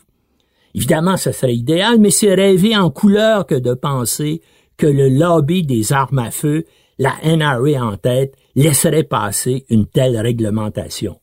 Évidemment, 0.75 1.17
ce 1.17 1.33
serait 1.33 1.55
idéal, 1.55 1.99
mais 1.99 2.11
c'est 2.11 2.35
rêver 2.35 2.77
en 2.77 2.91
couleur 2.91 3.47
que 3.47 3.55
de 3.55 3.75
penser 3.75 4.41
que 4.77 4.87
le 4.87 5.09
lobby 5.09 5.63
des 5.63 5.93
armes 5.93 6.19
à 6.19 6.31
feu, 6.31 6.65
la 6.99 7.15
NRA 7.25 7.85
en 7.85 7.97
tête, 7.97 8.35
laisserait 8.55 9.05
passer 9.05 9.65
une 9.69 9.87
telle 9.87 10.19
réglementation. 10.19 11.19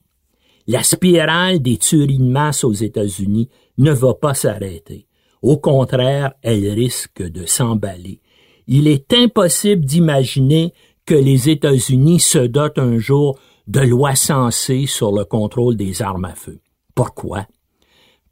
La 0.67 0.83
spirale 0.83 1.61
des 1.61 1.77
tueries 1.77 2.19
de 2.19 2.23
masse 2.23 2.63
aux 2.63 2.73
États-Unis 2.73 3.49
ne 3.79 3.91
va 3.91 4.13
pas 4.13 4.33
s'arrêter. 4.33 5.07
Au 5.41 5.57
contraire, 5.57 6.33
elle 6.41 6.69
risque 6.69 7.21
de 7.21 7.45
s'emballer. 7.45 8.21
Il 8.67 8.87
est 8.87 9.13
impossible 9.13 9.85
d'imaginer 9.85 10.73
que 11.05 11.15
les 11.15 11.49
États-Unis 11.49 12.19
se 12.19 12.39
dotent 12.39 12.77
un 12.77 12.97
jour 12.97 13.39
de 13.67 13.79
lois 13.79 14.15
sensées 14.15 14.85
sur 14.85 15.11
le 15.11 15.25
contrôle 15.25 15.75
des 15.75 16.01
armes 16.01 16.25
à 16.25 16.35
feu. 16.35 16.59
Pourquoi? 16.93 17.47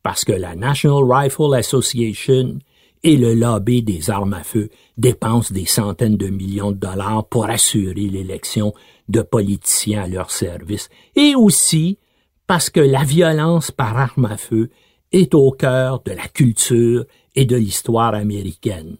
Parce 0.03 0.25
que 0.25 0.31
la 0.31 0.55
National 0.55 1.03
Rifle 1.03 1.55
Association 1.55 2.59
et 3.03 3.17
le 3.17 3.33
lobby 3.33 3.83
des 3.83 4.09
armes 4.09 4.33
à 4.33 4.43
feu 4.43 4.69
dépensent 4.97 5.53
des 5.53 5.65
centaines 5.65 6.17
de 6.17 6.27
millions 6.27 6.71
de 6.71 6.77
dollars 6.77 7.27
pour 7.27 7.45
assurer 7.45 7.93
l'élection 7.93 8.73
de 9.07 9.21
politiciens 9.21 10.03
à 10.03 10.07
leur 10.07 10.31
service, 10.31 10.89
et 11.15 11.35
aussi 11.35 11.99
parce 12.47 12.69
que 12.69 12.79
la 12.79 13.03
violence 13.03 13.71
par 13.71 13.97
arme 13.97 14.25
à 14.25 14.37
feu 14.37 14.69
est 15.11 15.33
au 15.33 15.51
cœur 15.51 16.01
de 16.03 16.11
la 16.11 16.27
culture 16.27 17.05
et 17.35 17.45
de 17.45 17.55
l'histoire 17.55 18.13
américaine. 18.13 18.97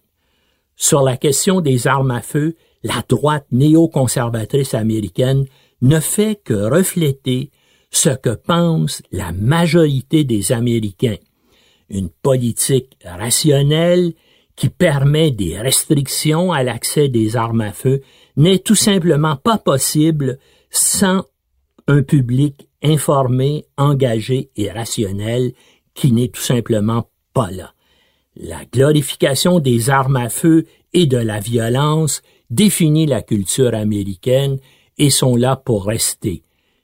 Sur 0.76 1.02
la 1.02 1.18
question 1.18 1.60
des 1.62 1.88
armes 1.88 2.12
à 2.12 2.22
feu, 2.22 2.56
la 2.84 3.04
droite 3.08 3.48
néoconservatrice 3.52 4.74
américaine 4.74 5.46
ne 5.82 6.00
fait 6.00 6.40
que 6.44 6.54
refléter 6.54 7.52
ce 7.90 8.10
que 8.10 8.36
pense 8.36 9.02
la 9.12 9.32
majorité 9.32 10.24
des 10.24 10.52
Américains. 10.52 11.18
Une 11.90 12.10
politique 12.10 12.98
rationnelle 13.04 14.14
qui 14.56 14.70
permet 14.70 15.32
des 15.32 15.58
restrictions 15.58 16.52
à 16.52 16.64
l'accès 16.64 17.10
des 17.10 17.36
armes 17.38 17.62
à 17.62 17.72
feu 17.72 18.02
n'est 18.36 18.60
tout 18.60 18.76
simplement 18.76 19.36
pas 19.36 19.58
possible 19.58 20.38
sans 20.70 21.24
un 21.88 22.04
public 22.04 22.68
informé, 22.84 23.66
engagé 23.78 24.52
et 24.56 24.72
rationnel 24.72 25.54
qui 25.98 26.12
n'est 26.12 26.28
tout 26.30 26.42
simplement 26.42 27.10
pas 27.34 27.50
là. 27.52 27.74
La 28.36 28.64
glorification 28.72 29.60
des 29.60 29.90
armes 29.90 30.16
à 30.16 30.30
feu 30.30 30.66
et 30.94 31.08
de 31.08 31.18
la 31.18 31.40
violence 31.40 32.22
définit 32.52 33.08
la 33.08 33.24
culture 33.24 33.74
américaine 33.74 34.60
et 35.00 35.10
sont 35.10 35.36
là 35.36 35.56
pour 35.56 35.86
rester. 35.86 36.44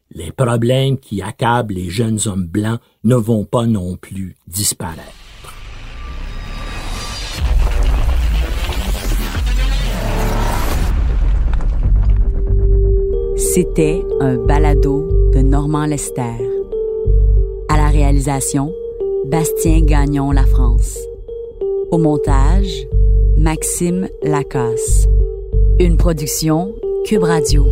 Les 0.09 0.31
problèmes 0.31 0.97
qui 0.97 1.21
accablent 1.21 1.75
les 1.75 1.89
jeunes 1.89 2.19
hommes 2.25 2.47
blancs 2.47 2.79
ne 3.03 3.15
vont 3.15 3.45
pas 3.45 3.67
non 3.67 3.97
plus 3.97 4.35
disparaître. 4.47 5.01
C'était 13.35 14.01
un 14.19 14.37
balado 14.37 15.31
de 15.33 15.39
Normand 15.41 15.85
Lester. 15.85 16.49
À 17.69 17.77
la 17.77 17.89
réalisation, 17.89 18.73
Bastien 19.33 19.81
Gagnon 19.81 20.29
La 20.29 20.45
France. 20.45 20.95
Au 21.89 21.97
montage, 21.97 22.87
Maxime 23.35 24.07
Lacasse. 24.21 25.07
Une 25.79 25.97
production 25.97 26.75
Cube 27.03 27.23
Radio. 27.23 27.65